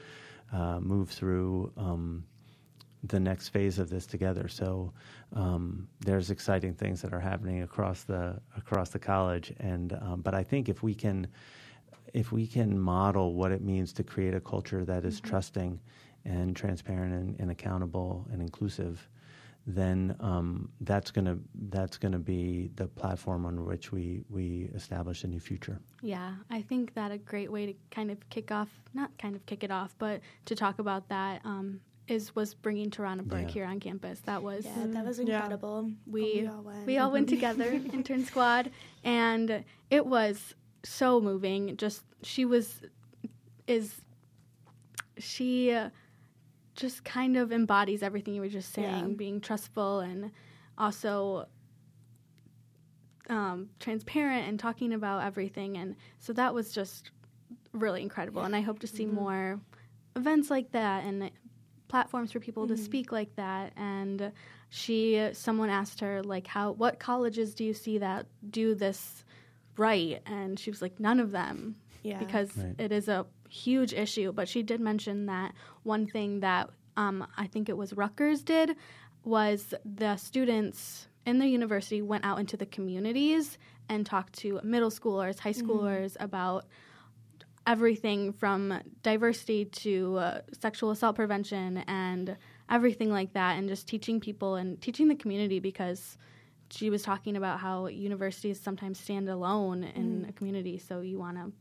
uh, 0.52 0.80
move 0.80 1.10
through 1.10 1.72
um, 1.76 2.24
the 3.04 3.18
next 3.18 3.48
phase 3.48 3.78
of 3.78 3.90
this 3.90 4.06
together. 4.06 4.48
So 4.48 4.92
um, 5.34 5.88
there's 6.00 6.30
exciting 6.30 6.74
things 6.74 7.02
that 7.02 7.12
are 7.12 7.20
happening 7.20 7.62
across 7.62 8.04
the 8.04 8.40
across 8.56 8.90
the 8.90 8.98
college, 8.98 9.52
and 9.58 9.92
um, 9.94 10.20
but 10.20 10.34
I 10.34 10.42
think 10.42 10.68
if 10.68 10.82
we 10.82 10.94
can 10.94 11.26
if 12.14 12.30
we 12.30 12.46
can 12.46 12.78
model 12.78 13.34
what 13.34 13.52
it 13.52 13.62
means 13.62 13.92
to 13.94 14.04
create 14.04 14.34
a 14.34 14.40
culture 14.40 14.84
that 14.84 15.04
is 15.04 15.20
trusting 15.20 15.80
and 16.24 16.54
transparent 16.54 17.14
and, 17.14 17.40
and 17.40 17.50
accountable 17.50 18.26
and 18.30 18.42
inclusive, 18.42 19.08
then 19.66 20.14
um, 20.20 20.68
that's 20.82 21.10
gonna 21.10 21.38
that's 21.68 21.96
gonna 21.96 22.18
be 22.18 22.70
the 22.76 22.86
platform 22.86 23.46
on 23.46 23.64
which 23.64 23.92
we 23.92 24.24
we 24.28 24.70
establish 24.74 25.24
a 25.24 25.28
new 25.28 25.40
future. 25.40 25.80
Yeah, 26.02 26.34
I 26.50 26.62
think 26.62 26.94
that 26.94 27.10
a 27.10 27.18
great 27.18 27.50
way 27.50 27.66
to 27.66 27.74
kind 27.90 28.10
of 28.10 28.28
kick 28.28 28.50
off, 28.50 28.68
not 28.94 29.16
kind 29.18 29.34
of 29.34 29.44
kick 29.46 29.64
it 29.64 29.70
off, 29.70 29.94
but 29.98 30.20
to 30.46 30.54
talk 30.54 30.78
about 30.78 31.08
that 31.08 31.40
um, 31.44 31.80
is 32.08 32.34
was 32.34 32.54
bringing 32.54 32.90
Tarana 32.90 33.22
Burke 33.22 33.42
Yeah. 33.42 33.48
here 33.48 33.64
on 33.64 33.78
campus. 33.80 34.20
That 34.20 34.42
was 34.42 34.64
Yeah, 34.64 34.86
that 34.88 35.04
was 35.06 35.18
Yeah. 35.18 35.36
incredible. 35.36 35.90
we 36.06 36.22
we 36.42 36.46
all 36.46 36.62
went. 36.62 36.86
we 36.86 36.98
all 36.98 37.10
went 37.12 37.28
together 37.28 37.70
intern 37.92 38.24
squad 38.24 38.70
and 39.04 39.64
it 39.90 40.04
was 40.06 40.54
so 40.82 41.20
moving 41.20 41.76
just 41.76 42.02
she 42.22 42.44
was 42.44 42.82
is 43.68 44.00
she 45.18 45.70
uh, 45.70 45.90
just 46.74 47.04
kind 47.04 47.36
of 47.36 47.52
embodies 47.52 48.02
everything 48.02 48.34
you 48.34 48.40
were 48.40 48.48
just 48.48 48.72
saying 48.72 49.10
Yeah. 49.10 49.14
being 49.16 49.40
trustful 49.40 50.00
and 50.00 50.32
also 50.76 51.46
um, 53.28 53.68
transparent 53.78 54.48
and 54.48 54.58
talking 54.58 54.92
about 54.92 55.22
everything 55.22 55.76
and 55.78 55.94
so 56.18 56.32
that 56.32 56.52
was 56.52 56.72
just 56.72 57.12
really 57.72 58.02
incredible 58.02 58.42
and 58.42 58.54
i 58.56 58.60
hope 58.60 58.78
to 58.80 58.86
see 58.86 59.06
more 59.06 59.60
events 60.16 60.50
like 60.50 60.72
that 60.72 61.04
and 61.04 61.30
platforms 61.92 62.32
for 62.32 62.40
people 62.40 62.66
to 62.66 62.76
speak 62.76 63.12
like 63.12 63.32
that. 63.36 63.72
And 63.76 64.32
she 64.70 65.28
someone 65.32 65.68
asked 65.70 66.00
her 66.00 66.22
like 66.22 66.46
how 66.46 66.72
what 66.72 66.98
colleges 66.98 67.54
do 67.54 67.62
you 67.64 67.74
see 67.74 67.98
that 67.98 68.26
do 68.50 68.74
this 68.74 69.24
right? 69.76 70.20
And 70.26 70.58
she 70.58 70.70
was 70.70 70.80
like 70.82 70.98
none 70.98 71.20
of 71.20 71.30
them. 71.30 71.76
Yeah. 72.02 72.18
because 72.18 72.50
Right. 72.56 72.74
it 72.78 72.90
is 72.90 73.06
a 73.08 73.26
huge 73.48 73.92
issue. 73.92 74.32
But 74.32 74.48
she 74.48 74.62
did 74.62 74.80
mention 74.80 75.26
that 75.26 75.54
one 75.84 76.06
thing 76.06 76.40
that 76.40 76.70
um, 76.96 77.26
i 77.38 77.46
think 77.46 77.68
it 77.68 77.76
was 77.82 77.92
rutgers 77.94 78.42
did 78.42 78.76
was 79.24 79.72
the 79.84 80.16
students 80.16 81.08
in 81.24 81.38
the 81.38 81.46
university 81.46 82.02
went 82.02 82.22
out 82.24 82.38
into 82.38 82.56
the 82.56 82.66
communities 82.66 83.56
and 83.88 84.04
talked 84.04 84.34
to 84.34 84.60
middle 84.62 84.90
schoolers 84.90 85.38
high 85.38 85.54
schoolers 85.62 86.16
about 86.20 86.66
everything 87.66 88.32
from 88.32 88.80
diversity 89.02 89.66
to 89.66 90.16
uh, 90.18 90.40
sexual 90.58 90.90
assault 90.90 91.16
prevention 91.16 91.78
and 91.86 92.36
everything 92.70 93.10
like 93.10 93.32
that, 93.34 93.58
and 93.58 93.68
just 93.68 93.86
teaching 93.86 94.20
people 94.20 94.56
and 94.56 94.80
teaching 94.80 95.08
the 95.08 95.14
community 95.14 95.60
because 95.60 96.18
she 96.70 96.88
was 96.88 97.02
talking 97.02 97.36
about 97.36 97.60
how 97.60 97.86
universities 97.86 98.58
sometimes 98.58 98.98
stand 98.98 99.28
alone 99.28 99.84
in 99.84 100.26
a 100.28 100.32
community. 100.32 100.78
So 100.78 101.00
you 101.00 101.18
want 101.18 101.36
to 101.36 101.52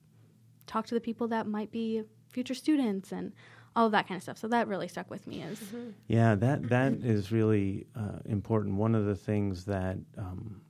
talk 0.68 0.86
to 0.88 0.94
the 0.94 1.02
people 1.02 1.28
that 1.30 1.48
might 1.48 1.70
be 1.72 2.04
future 2.30 2.54
students 2.54 3.12
and 3.12 3.34
all 3.76 3.86
of 3.86 3.92
that 3.92 4.08
kind 4.08 4.18
of 4.18 4.24
stuff. 4.24 4.38
So 4.38 4.48
that 4.50 4.68
really 4.68 4.88
stuck 4.88 5.10
with 5.10 5.28
me. 5.28 5.42
Is 5.44 5.62
Yeah, 6.08 6.36
that 6.36 6.70
that 6.70 6.94
is 6.94 7.32
really 7.32 7.88
uh, 7.96 8.20
important. 8.26 8.76
One 8.76 8.96
of 8.96 9.06
the 9.06 9.16
things 9.16 9.66
that, 9.66 9.98
um, 10.18 10.62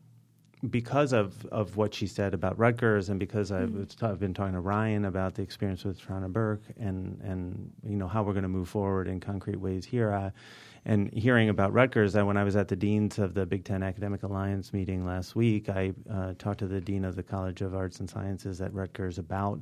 because 0.69 1.11
of, 1.11 1.45
of 1.47 1.75
what 1.75 1.93
she 1.93 2.05
said 2.05 2.33
about 2.33 2.57
Rutgers, 2.59 3.09
and 3.09 3.19
because 3.19 3.51
I've, 3.51 3.87
ta- 3.95 4.09
I've 4.09 4.19
been 4.19 4.33
talking 4.33 4.53
to 4.53 4.59
Ryan 4.59 5.05
about 5.05 5.33
the 5.33 5.41
experience 5.41 5.83
with 5.83 5.99
Tarana 5.99 6.31
Burke, 6.31 6.63
and 6.79 7.19
and 7.21 7.71
you 7.83 7.95
know 7.95 8.07
how 8.07 8.21
we're 8.21 8.33
going 8.33 8.43
to 8.43 8.49
move 8.49 8.69
forward 8.69 9.07
in 9.07 9.19
concrete 9.19 9.57
ways 9.57 9.85
here, 9.85 10.13
uh, 10.13 10.29
and 10.85 11.11
hearing 11.13 11.49
about 11.49 11.73
Rutgers. 11.73 12.13
That 12.13 12.27
when 12.27 12.37
I 12.37 12.43
was 12.43 12.55
at 12.55 12.67
the 12.67 12.75
deans 12.75 13.17
of 13.17 13.33
the 13.33 13.45
Big 13.45 13.63
Ten 13.63 13.81
Academic 13.81 14.21
Alliance 14.21 14.71
meeting 14.71 15.05
last 15.05 15.35
week, 15.35 15.67
I 15.69 15.93
uh, 16.11 16.33
talked 16.37 16.59
to 16.59 16.67
the 16.67 16.81
dean 16.81 17.05
of 17.05 17.15
the 17.15 17.23
College 17.23 17.61
of 17.61 17.73
Arts 17.73 17.99
and 17.99 18.09
Sciences 18.09 18.61
at 18.61 18.71
Rutgers 18.73 19.17
about 19.17 19.61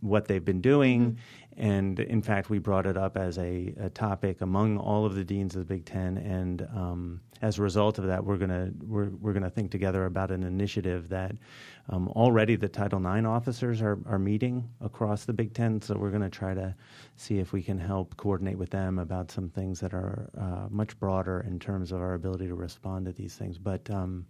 what 0.00 0.26
they've 0.26 0.44
been 0.44 0.60
doing. 0.60 1.18
And 1.56 1.98
in 1.98 2.22
fact, 2.22 2.50
we 2.50 2.60
brought 2.60 2.86
it 2.86 2.96
up 2.96 3.16
as 3.16 3.36
a, 3.36 3.74
a 3.80 3.90
topic 3.90 4.42
among 4.42 4.78
all 4.78 5.04
of 5.04 5.16
the 5.16 5.24
deans 5.24 5.56
of 5.56 5.66
the 5.66 5.74
Big 5.74 5.84
Ten. 5.84 6.16
And 6.18 6.62
um, 6.72 7.20
as 7.42 7.58
a 7.58 7.62
result 7.62 7.98
of 7.98 8.06
that, 8.06 8.24
we're 8.24 8.36
gonna 8.36 8.70
we're 8.86 9.10
we're 9.20 9.32
gonna 9.32 9.50
think 9.50 9.72
together 9.72 10.06
about 10.06 10.30
an 10.30 10.44
initiative 10.44 11.08
that 11.08 11.34
um, 11.88 12.08
already 12.10 12.54
the 12.54 12.68
Title 12.68 13.00
IX 13.04 13.26
officers 13.26 13.82
are 13.82 13.98
are 14.06 14.20
meeting 14.20 14.68
across 14.80 15.24
the 15.24 15.32
Big 15.32 15.52
Ten. 15.52 15.82
So 15.82 15.96
we're 15.96 16.12
gonna 16.12 16.30
try 16.30 16.54
to 16.54 16.74
see 17.16 17.38
if 17.40 17.52
we 17.52 17.62
can 17.62 17.78
help 17.78 18.16
coordinate 18.16 18.56
with 18.56 18.70
them 18.70 19.00
about 19.00 19.30
some 19.32 19.48
things 19.48 19.80
that 19.80 19.92
are 19.92 20.30
uh, 20.38 20.68
much 20.70 20.98
broader 21.00 21.44
in 21.48 21.58
terms 21.58 21.90
of 21.90 22.00
our 22.00 22.14
ability 22.14 22.46
to 22.46 22.54
respond 22.54 23.06
to 23.06 23.12
these 23.12 23.34
things. 23.34 23.58
But 23.58 23.90
um, 23.90 24.26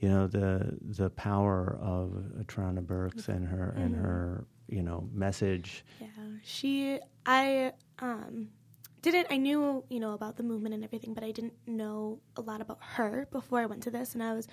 you 0.00 0.08
know 0.08 0.26
the 0.26 0.76
the 0.82 1.10
power 1.10 1.78
of 1.80 2.10
Tarana 2.46 2.84
Burke's 2.84 3.28
and 3.28 3.46
her 3.46 3.74
and 3.76 3.94
her 3.94 4.44
you 4.68 4.82
know 4.82 5.08
message. 5.12 5.84
Yeah, 6.00 6.08
she. 6.42 6.98
I 7.24 7.72
um, 7.98 8.48
didn't. 9.02 9.28
I 9.30 9.36
knew 9.36 9.84
you 9.88 10.00
know 10.00 10.12
about 10.12 10.36
the 10.36 10.42
movement 10.42 10.74
and 10.74 10.84
everything, 10.84 11.14
but 11.14 11.24
I 11.24 11.30
didn't 11.30 11.54
know 11.66 12.20
a 12.36 12.40
lot 12.40 12.60
about 12.60 12.78
her 12.80 13.26
before 13.30 13.60
I 13.60 13.66
went 13.66 13.82
to 13.84 13.90
this, 13.90 14.14
and 14.14 14.22
I 14.22 14.34
was 14.34 14.48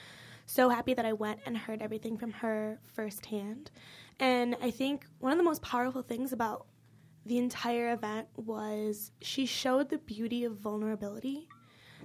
so 0.46 0.70
happy 0.70 0.94
that 0.94 1.06
I 1.06 1.14
went 1.14 1.40
and 1.46 1.58
heard 1.58 1.82
everything 1.82 2.18
from 2.18 2.32
her 2.32 2.80
firsthand. 2.94 3.72
And 4.20 4.56
I 4.62 4.72
think 4.72 5.06
one 5.20 5.32
of 5.32 5.38
the 5.38 5.44
most 5.44 5.62
powerful 5.62 6.02
things 6.02 6.34
about 6.34 6.68
the 7.26 7.38
entire 7.38 7.94
event 7.94 8.28
was 8.36 9.12
she 9.22 9.46
showed 9.46 9.90
the 9.90 9.98
beauty 9.98 10.44
of 10.44 10.58
vulnerability. 10.58 11.48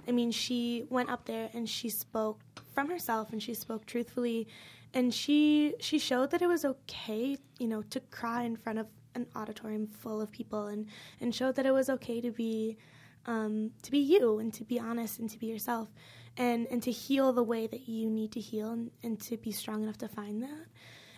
I 0.07 0.11
mean, 0.11 0.31
she 0.31 0.85
went 0.89 1.09
up 1.09 1.25
there 1.25 1.49
and 1.53 1.67
she 1.67 1.89
spoke 1.89 2.41
from 2.73 2.89
herself 2.89 3.31
and 3.31 3.43
she 3.43 3.53
spoke 3.53 3.85
truthfully 3.85 4.47
and 4.93 5.13
she 5.13 5.75
she 5.79 5.99
showed 5.99 6.31
that 6.31 6.41
it 6.41 6.47
was 6.47 6.65
okay, 6.65 7.37
you 7.59 7.67
know, 7.67 7.81
to 7.83 7.99
cry 7.99 8.43
in 8.43 8.55
front 8.55 8.79
of 8.79 8.87
an 9.15 9.27
auditorium 9.35 9.87
full 9.87 10.21
of 10.21 10.31
people 10.31 10.67
and 10.67 10.87
and 11.21 11.33
showed 11.33 11.55
that 11.55 11.65
it 11.65 11.71
was 11.71 11.89
okay 11.89 12.21
to 12.21 12.31
be 12.31 12.77
um, 13.25 13.71
to 13.83 13.91
be 13.91 13.99
you 13.99 14.39
and 14.39 14.53
to 14.53 14.63
be 14.63 14.79
honest 14.79 15.19
and 15.19 15.29
to 15.29 15.37
be 15.37 15.47
yourself 15.47 15.89
and 16.37 16.67
and 16.71 16.81
to 16.83 16.91
heal 16.91 17.33
the 17.33 17.43
way 17.43 17.67
that 17.67 17.87
you 17.87 18.09
need 18.09 18.31
to 18.31 18.39
heal 18.39 18.71
and, 18.71 18.91
and 19.03 19.19
to 19.21 19.37
be 19.37 19.51
strong 19.51 19.83
enough 19.83 19.97
to 19.97 20.07
find 20.07 20.41
that. 20.43 20.65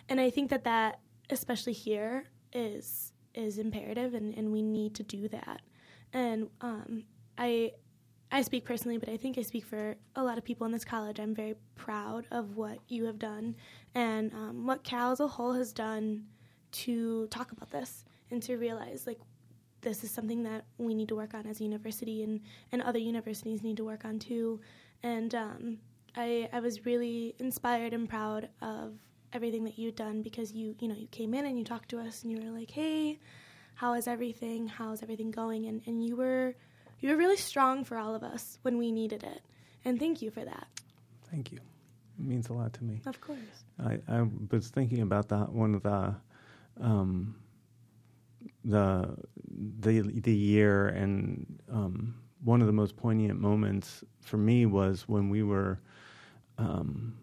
And 0.08 0.20
i 0.20 0.30
think 0.30 0.50
that 0.50 0.64
that 0.64 1.00
especially 1.30 1.72
here 1.72 2.24
is 2.52 3.12
is 3.34 3.56
imperative 3.58 4.12
and, 4.14 4.34
and 4.36 4.52
we 4.52 4.62
need 4.62 4.94
to 4.96 5.02
do 5.02 5.28
that. 5.28 5.62
And 6.12 6.48
um, 6.60 7.04
i 7.38 7.72
i 8.32 8.42
speak 8.42 8.64
personally 8.64 8.98
but 8.98 9.08
i 9.08 9.16
think 9.16 9.38
i 9.38 9.42
speak 9.42 9.64
for 9.64 9.94
a 10.16 10.22
lot 10.22 10.38
of 10.38 10.44
people 10.44 10.64
in 10.66 10.72
this 10.72 10.84
college 10.84 11.20
i'm 11.20 11.34
very 11.34 11.54
proud 11.76 12.26
of 12.30 12.56
what 12.56 12.78
you 12.88 13.04
have 13.04 13.18
done 13.18 13.54
and 13.94 14.32
um, 14.32 14.66
what 14.66 14.82
cal 14.82 15.12
as 15.12 15.20
a 15.20 15.28
whole 15.28 15.52
has 15.52 15.72
done 15.72 16.24
to 16.72 17.26
talk 17.28 17.52
about 17.52 17.70
this 17.70 18.04
and 18.30 18.42
to 18.42 18.56
realize 18.56 19.06
like 19.06 19.18
this 19.82 20.04
is 20.04 20.10
something 20.10 20.42
that 20.44 20.64
we 20.78 20.94
need 20.94 21.08
to 21.08 21.16
work 21.16 21.34
on 21.34 21.46
as 21.46 21.60
a 21.60 21.64
university 21.64 22.22
and, 22.22 22.40
and 22.70 22.80
other 22.82 22.98
universities 22.98 23.62
need 23.62 23.76
to 23.76 23.84
work 23.84 24.04
on 24.04 24.18
too. 24.18 24.60
And 25.02 25.34
um, 25.34 25.78
I, 26.16 26.48
I 26.52 26.60
was 26.60 26.86
really 26.86 27.34
inspired 27.38 27.92
and 27.92 28.08
proud 28.08 28.48
of 28.62 28.94
everything 29.32 29.64
that 29.64 29.78
you've 29.78 29.96
done 29.96 30.22
because 30.22 30.52
you, 30.52 30.74
you 30.78 30.88
know, 30.88 30.94
you 30.94 31.08
came 31.08 31.34
in 31.34 31.44
and 31.46 31.58
you 31.58 31.64
talked 31.64 31.88
to 31.90 31.98
us 31.98 32.22
and 32.22 32.30
you 32.30 32.38
were 32.38 32.56
like, 32.56 32.70
hey, 32.70 33.18
how 33.74 33.94
is 33.94 34.06
everything? 34.06 34.68
How's 34.68 35.02
everything 35.02 35.30
going? 35.30 35.66
And, 35.66 35.82
and 35.86 36.04
you 36.04 36.16
were 36.16 36.54
you 37.02 37.10
were 37.10 37.16
really 37.16 37.36
strong 37.36 37.84
for 37.84 37.98
all 37.98 38.14
of 38.14 38.22
us 38.22 38.58
when 38.62 38.78
we 38.78 38.90
needed 38.90 39.24
it. 39.24 39.42
And 39.84 39.98
thank 39.98 40.22
you 40.22 40.30
for 40.30 40.44
that. 40.44 40.68
Thank 41.30 41.52
you. 41.52 41.58
It 42.18 42.24
means 42.24 42.48
a 42.48 42.52
lot 42.52 42.72
to 42.74 42.84
me. 42.84 43.02
Of 43.04 43.20
course. 43.20 43.38
I, 43.84 43.98
I 44.08 44.22
was 44.50 44.68
thinking 44.68 45.02
about 45.02 45.28
that 45.28 45.52
one 45.52 45.74
of 45.74 45.82
the 45.82 46.14
um, 46.80 47.34
the 48.64 49.16
the 49.80 50.00
the 50.00 50.34
year 50.34 50.88
and 50.88 51.58
um, 51.70 52.14
one 52.44 52.60
of 52.60 52.66
the 52.66 52.72
most 52.72 52.96
poignant 52.96 53.40
moments 53.40 54.04
for 54.20 54.36
me 54.36 54.66
was 54.66 55.08
when 55.08 55.28
we 55.28 55.42
were 55.42 55.80
um, 56.58 57.16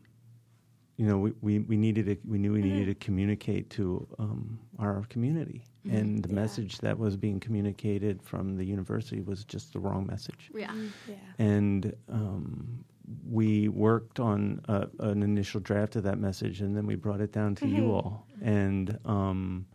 you 0.97 1.05
know 1.05 1.17
we, 1.17 1.33
we, 1.41 1.59
we 1.59 1.77
needed 1.77 2.05
to, 2.07 2.17
we 2.27 2.37
knew 2.37 2.53
we 2.53 2.61
needed 2.61 2.87
to 2.87 3.05
communicate 3.05 3.69
to 3.71 4.05
um, 4.19 4.59
our 4.77 5.05
community 5.09 5.63
Mm-hmm. 5.78 5.78
And 5.89 6.23
the 6.23 6.29
Yeah. 6.29 6.35
message 6.35 6.77
that 6.79 6.97
was 6.99 7.15
being 7.15 7.39
communicated 7.39 8.21
from 8.21 8.55
the 8.57 8.65
university 8.65 9.21
was 9.21 9.43
just 9.45 9.73
the 9.73 9.79
wrong 9.79 10.05
message 10.05 10.51
Yeah. 10.53 10.73
Yeah. 11.07 11.15
and 11.37 11.93
um, 12.09 12.83
we 13.27 13.69
worked 13.69 14.19
on 14.19 14.61
a, 14.67 14.87
an 14.99 15.23
initial 15.23 15.59
draft 15.61 15.95
of 15.95 16.03
that 16.03 16.19
message, 16.19 16.61
and 16.61 16.75
then 16.75 16.85
we 16.85 16.95
brought 16.95 17.21
it 17.21 17.31
down 17.31 17.55
to 17.55 17.67
you 17.67 17.83
Mhm. 17.83 17.89
all. 17.95 18.27
And 18.41 18.99
um, 19.05 19.65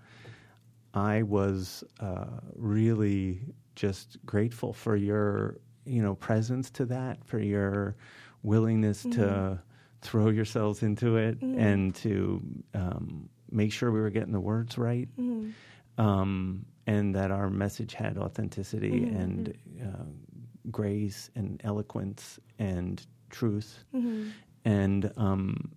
I 0.95 1.23
was 1.23 1.83
uh, 2.01 2.39
really 2.55 3.41
just 3.75 4.19
grateful 4.25 4.73
for 4.73 4.95
your, 4.95 5.57
you 5.85 6.01
know, 6.03 6.15
presence 6.15 6.71
to 6.71 6.85
that, 6.87 7.25
for 7.25 7.41
your 7.41 7.97
willingness 8.45 9.03
to 9.03 9.09
Mhm. 9.09 9.59
throw 10.01 10.29
yourselves 10.29 10.83
into 10.85 11.17
it, 11.17 11.41
Mhm. 11.41 11.59
and 11.59 11.95
to 11.97 12.41
um, 12.75 13.29
make 13.51 13.73
sure 13.73 13.91
we 13.91 14.01
were 14.01 14.11
getting 14.11 14.33
the 14.33 14.41
words 14.41 14.79
right 14.79 15.09
Mhm. 15.19 15.53
Um, 15.99 16.65
and 16.87 17.15
that 17.15 17.31
our 17.31 17.51
message 17.51 17.95
had 17.95 18.19
authenticity 18.19 19.05
Mhm. 19.05 19.21
and 19.23 19.55
uh, 19.83 20.05
grace 20.71 21.31
and 21.35 21.61
eloquence 21.65 22.39
and 22.59 23.07
truth. 23.31 23.85
Mhm. 23.95 24.33
And 24.65 25.13
um, 25.17 25.73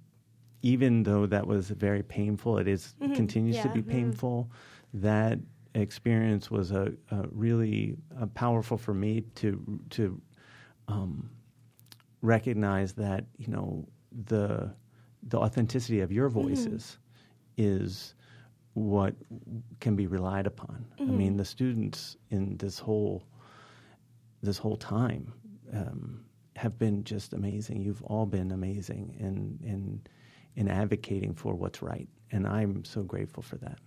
even 0.61 1.03
though 1.03 1.25
that 1.27 1.45
was 1.47 1.69
very 1.69 2.03
painful, 2.03 2.57
it 2.57 2.67
is 2.67 2.95
Mhm. 3.01 3.13
continues 3.15 3.61
to 3.61 3.67
Yeah. 3.67 3.73
be 3.73 3.81
Mhm. 3.81 3.87
painful. 3.89 4.51
That 4.93 5.39
experience 5.75 6.49
was 6.49 6.71
a, 6.71 6.93
a 7.11 7.27
really 7.31 7.97
uh, 8.19 8.25
powerful 8.27 8.77
for 8.77 8.93
me 8.93 9.21
to 9.35 9.79
to 9.91 10.21
um, 10.87 11.29
recognize 12.21 12.93
that 12.93 13.25
you 13.37 13.47
know 13.47 13.87
the 14.25 14.73
the 15.23 15.37
authenticity 15.37 15.99
of 16.01 16.11
your 16.11 16.29
voices 16.29 16.97
is 17.57 18.15
what 18.77 19.15
can 19.79 19.95
be 19.95 20.05
relied 20.05 20.45
upon. 20.45 20.85
I 20.99 21.03
mean, 21.03 21.35
the 21.35 21.45
students 21.45 22.15
in 22.29 22.57
this 22.57 22.77
whole 22.77 23.23
this 24.43 24.59
whole 24.59 24.77
time 24.77 25.33
um, 25.73 26.23
have 26.55 26.77
been 26.77 27.03
just 27.03 27.33
amazing. 27.33 27.81
You've 27.81 28.03
all 28.03 28.27
been 28.27 28.51
amazing 28.51 29.15
in 29.19 29.57
in 29.67 30.01
in 30.55 30.67
advocating 30.67 31.33
for 31.33 31.55
what's 31.55 31.81
right, 31.81 32.07
and 32.31 32.45
I'm 32.45 32.85
so 32.85 33.01
grateful 33.01 33.41
for 33.41 33.55
that. 33.57 33.79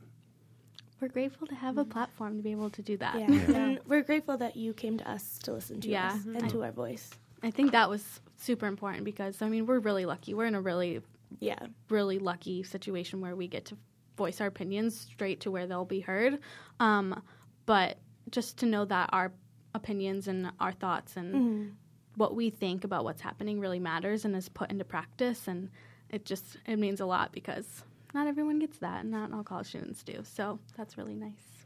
We're 1.00 1.08
grateful 1.08 1.46
to 1.46 1.54
have 1.54 1.78
a 1.78 1.84
platform 1.84 2.36
to 2.36 2.42
be 2.42 2.50
able 2.50 2.70
to 2.70 2.82
do 2.82 2.96
that. 2.98 3.14
Yeah. 3.18 3.30
Yeah. 3.30 3.56
And 3.56 3.80
we're 3.86 4.02
grateful 4.02 4.36
that 4.38 4.56
you 4.56 4.74
came 4.74 4.98
to 4.98 5.08
us 5.10 5.38
to 5.44 5.52
listen 5.52 5.80
to 5.80 5.88
Yeah. 5.88 6.08
us 6.08 6.24
and 6.26 6.36
Mhm. 6.36 6.50
to 6.50 6.64
our 6.64 6.72
voice. 6.72 7.10
I 7.42 7.50
think 7.50 7.70
that 7.72 7.88
was 7.88 8.20
super 8.36 8.66
important 8.66 9.04
because 9.04 9.40
I 9.40 9.48
mean 9.48 9.66
we're 9.66 9.78
really 9.78 10.04
lucky. 10.04 10.34
We're 10.34 10.46
in 10.46 10.54
a 10.56 10.60
really 10.60 11.00
Yeah. 11.38 11.68
really 11.88 12.18
lucky 12.18 12.64
situation 12.64 13.20
where 13.20 13.34
we 13.36 13.46
get 13.48 13.64
to 13.66 13.76
voice 14.20 14.38
our 14.42 14.46
opinions 14.48 14.98
straight 15.00 15.40
to 15.40 15.50
where 15.50 15.66
they'll 15.66 15.86
be 15.86 16.00
heard. 16.00 16.38
Um, 16.78 17.22
but 17.64 17.96
just 18.30 18.58
to 18.58 18.66
know 18.66 18.84
that 18.84 19.08
our 19.14 19.32
opinions 19.74 20.28
and 20.28 20.52
our 20.60 20.72
thoughts 20.72 21.16
and 21.16 21.34
Mhm. 21.34 21.72
what 22.16 22.34
we 22.36 22.50
think 22.50 22.84
about 22.84 23.02
what's 23.04 23.22
happening 23.22 23.60
really 23.60 23.78
matters 23.80 24.26
and 24.26 24.36
is 24.36 24.48
put 24.50 24.70
into 24.70 24.84
practice 24.84 25.48
and 25.48 25.70
it 26.10 26.26
just 26.26 26.58
it 26.66 26.76
means 26.76 27.00
a 27.00 27.06
lot 27.06 27.32
because 27.32 27.82
not 28.12 28.26
everyone 28.26 28.58
gets 28.58 28.76
that 28.78 29.00
and 29.02 29.10
not 29.10 29.32
all 29.32 29.42
college 29.42 29.68
students 29.68 30.02
do. 30.02 30.16
So 30.24 30.58
that's 30.76 30.98
really 30.98 31.14
nice. 31.14 31.64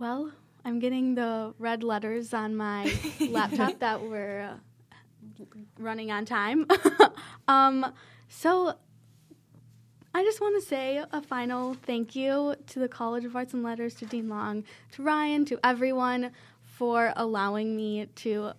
Well, 0.00 0.32
I'm 0.64 0.80
getting 0.80 1.14
the 1.14 1.54
red 1.60 1.84
letters 1.84 2.34
on 2.34 2.56
my 2.56 2.92
laptop 3.30 3.78
that 3.78 4.02
we're 4.02 4.40
uh, 4.40 5.44
running 5.78 6.10
on 6.10 6.24
time. 6.24 6.66
um, 7.48 7.86
so 8.28 8.74
I 10.16 10.22
just 10.22 10.40
want 10.40 10.58
to 10.58 10.66
say 10.66 11.04
a 11.12 11.20
final 11.20 11.74
thank 11.74 12.16
you 12.16 12.56
to 12.68 12.78
the 12.78 12.88
College 12.88 13.26
of 13.26 13.36
Arts 13.36 13.52
and 13.52 13.62
Letters, 13.62 13.94
to 13.96 14.06
Dean 14.06 14.30
Long, 14.30 14.64
to 14.92 15.02
Ryan, 15.02 15.44
to 15.44 15.58
everyone 15.62 16.30
for 16.64 17.12
allowing 17.16 17.76
me 17.76 18.06
to. 18.14 18.52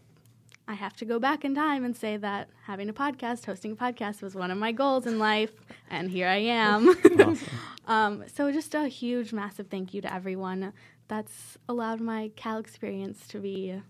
I 0.67 0.76
have 0.76 0.96
to 0.98 1.06
go 1.06 1.17
back 1.17 1.43
in 1.43 1.56
time 1.56 1.84
and 1.84 1.98
say 1.98 2.15
that 2.17 2.50
having 2.67 2.89
a 2.89 2.93
podcast, 2.93 3.46
hosting 3.46 3.72
a 3.72 3.76
podcast, 3.76 4.22
was 4.22 4.36
one 4.36 4.52
of 4.52 4.60
my 4.60 4.72
goals 4.72 5.08
in 5.08 5.17
life, 5.17 5.50
and 5.89 6.12
here 6.12 6.28
I 6.28 6.36
am. 6.36 6.96
um, 7.88 8.24
so, 8.32 8.52
just 8.52 8.76
a 8.76 8.88
huge, 8.88 9.34
massive 9.34 9.65
thank 9.65 9.96
you 9.96 10.02
to 10.02 10.13
everyone 10.13 10.74
that's 11.08 11.58
allowed 11.67 12.02
my 12.02 12.30
Cal 12.36 12.60
experience 12.60 13.28
to 13.30 13.39
be 13.39 13.82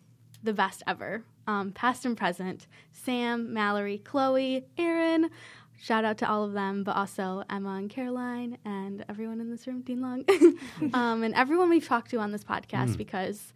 the 0.42 0.54
best 0.54 0.84
ever, 0.88 1.24
um, 1.48 1.74
past 1.74 2.06
and 2.06 2.16
present. 2.16 2.66
Sam, 2.94 3.54
Mallory, 3.54 3.98
Chloe, 3.98 4.66
Aaron. 4.78 5.30
Shout 5.80 6.06
out 6.06 6.18
to 6.20 6.30
all 6.30 6.44
of 6.44 6.54
them, 6.54 6.84
but 6.84 6.96
also 6.96 7.44
Emma 7.50 7.76
and 7.76 7.90
Caroline 7.90 8.58
and 8.66 9.06
everyone 9.08 9.40
in 9.40 9.50
this 9.50 9.68
room, 9.68 9.82
Dean 9.82 10.02
Long, 10.02 10.26
um, 10.94 11.24
and 11.24 11.36
everyone 11.36 11.70
we've 11.70 11.88
talked 11.88 12.10
to 12.12 12.18
on 12.18 12.32
this 12.32 12.44
podcast 12.44 12.98
because 12.98 13.54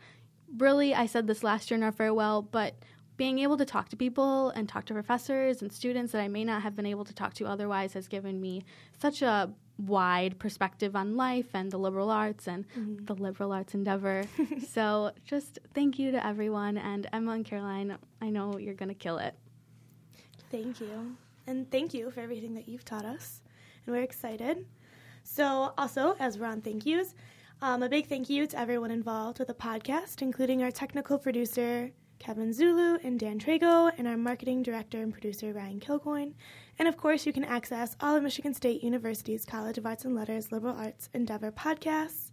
really, 0.57 0.93
I 0.93 1.07
said 1.07 1.27
this 1.27 1.43
last 1.43 1.71
year 1.71 1.77
in 1.77 1.83
our 1.83 1.91
farewell, 1.91 2.41
but 2.41 2.75
being 3.17 3.39
able 3.39 3.57
to 3.57 3.65
talk 3.65 3.89
to 3.89 3.95
people 3.95 4.49
and 4.51 4.67
talk 4.67 4.85
to 4.85 4.93
professors 4.93 5.61
and 5.61 5.71
students 5.71 6.11
that 6.11 6.21
I 6.21 6.27
may 6.27 6.43
not 6.43 6.61
have 6.61 6.75
been 6.75 6.85
able 6.85 7.05
to 7.05 7.13
talk 7.13 7.33
to 7.35 7.45
otherwise 7.45 7.93
has 7.93 8.07
given 8.07 8.39
me 8.41 8.63
such 8.99 9.21
a 9.21 9.53
wide 9.77 10.39
perspective 10.39 10.95
on 10.95 11.15
life 11.15 11.47
and 11.53 11.71
the 11.71 11.77
liberal 11.77 12.09
arts 12.11 12.47
and 12.47 12.65
the 12.75 13.15
liberal 13.15 13.51
arts 13.51 13.73
endeavor. 13.73 14.23
so 14.71 15.11
just 15.23 15.59
thank 15.73 15.99
you 15.99 16.11
to 16.11 16.25
everyone. 16.25 16.77
And 16.77 17.07
Emma 17.13 17.31
and 17.31 17.45
Caroline, 17.45 17.97
I 18.21 18.29
know 18.29 18.57
you're 18.57 18.75
going 18.75 18.89
to 18.89 18.95
kill 18.95 19.17
it. 19.17 19.35
Thank 20.51 20.81
you. 20.81 21.15
And 21.51 21.69
thank 21.69 21.93
you 21.93 22.09
for 22.11 22.21
everything 22.21 22.53
that 22.53 22.69
you've 22.69 22.85
taught 22.85 23.03
us. 23.03 23.41
And 23.85 23.93
we're 23.93 24.03
excited. 24.03 24.65
So, 25.23 25.73
also, 25.77 26.15
as 26.17 26.37
we're 26.37 26.45
on 26.45 26.61
thank 26.61 26.85
yous, 26.85 27.13
um, 27.61 27.83
a 27.83 27.89
big 27.89 28.07
thank 28.07 28.29
you 28.29 28.47
to 28.47 28.57
everyone 28.57 28.89
involved 28.89 29.37
with 29.37 29.49
the 29.49 29.53
podcast, 29.53 30.21
including 30.21 30.63
our 30.63 30.71
technical 30.71 31.19
producer, 31.19 31.91
Kevin 32.19 32.53
Zulu 32.53 32.99
and 33.03 33.19
Dan 33.19 33.37
Trago, 33.37 33.91
and 33.97 34.07
our 34.07 34.15
marketing 34.15 34.63
director 34.63 35.03
and 35.03 35.11
producer, 35.11 35.51
Ryan 35.51 35.81
Kilcoyne. 35.81 36.35
And 36.79 36.87
of 36.87 36.95
course, 36.95 37.25
you 37.25 37.33
can 37.33 37.43
access 37.43 37.97
all 37.99 38.15
of 38.15 38.23
Michigan 38.23 38.53
State 38.53 38.81
University's 38.81 39.43
College 39.43 39.77
of 39.77 39.85
Arts 39.85 40.05
and 40.05 40.15
Letters 40.15 40.53
Liberal 40.53 40.77
Arts 40.77 41.09
Endeavor 41.13 41.51
podcasts 41.51 42.31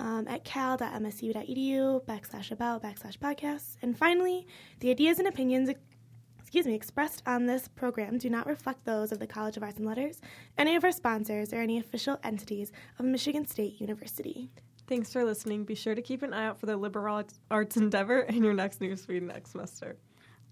um, 0.00 0.26
at 0.28 0.44
cal.msu.edu 0.44 2.04
backslash 2.06 2.50
about 2.50 2.82
backslash 2.82 3.18
podcasts. 3.18 3.76
And 3.82 3.96
finally, 3.96 4.46
the 4.80 4.90
ideas 4.90 5.20
and 5.20 5.28
opinions 5.28 5.70
excuse 6.48 6.64
me, 6.64 6.72
expressed 6.74 7.22
on 7.26 7.44
this 7.44 7.68
program 7.68 8.16
do 8.16 8.30
not 8.30 8.46
reflect 8.46 8.82
those 8.86 9.12
of 9.12 9.18
the 9.18 9.26
College 9.26 9.58
of 9.58 9.62
Arts 9.62 9.76
and 9.76 9.84
Letters, 9.86 10.18
any 10.56 10.76
of 10.76 10.82
our 10.82 10.92
sponsors, 10.92 11.52
or 11.52 11.56
any 11.56 11.78
official 11.78 12.18
entities 12.24 12.72
of 12.98 13.04
Michigan 13.04 13.46
State 13.46 13.78
University. 13.82 14.48
Thanks 14.86 15.12
for 15.12 15.24
listening. 15.24 15.64
Be 15.64 15.74
sure 15.74 15.94
to 15.94 16.00
keep 16.00 16.22
an 16.22 16.32
eye 16.32 16.46
out 16.46 16.58
for 16.58 16.64
the 16.64 16.78
liberal 16.78 17.22
arts 17.50 17.76
endeavor 17.76 18.20
in 18.20 18.42
your 18.42 18.54
next 18.54 18.80
newsfeed 18.80 19.20
next 19.20 19.50
semester. 19.50 19.98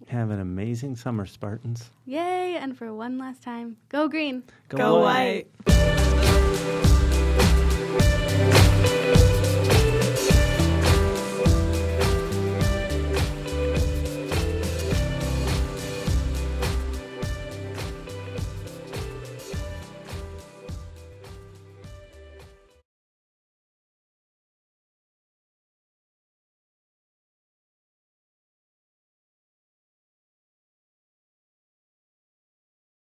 Have 0.08 0.28
an 0.28 0.40
amazing 0.40 0.96
summer, 0.96 1.24
Spartans. 1.24 1.88
Yay! 2.04 2.56
And 2.56 2.76
for 2.76 2.92
one 2.92 3.16
last 3.16 3.42
time, 3.42 3.78
go 3.88 4.06
green. 4.06 4.42
Go, 4.68 4.76
Go 4.76 5.00
white. 5.00 5.46
white. 5.64 7.05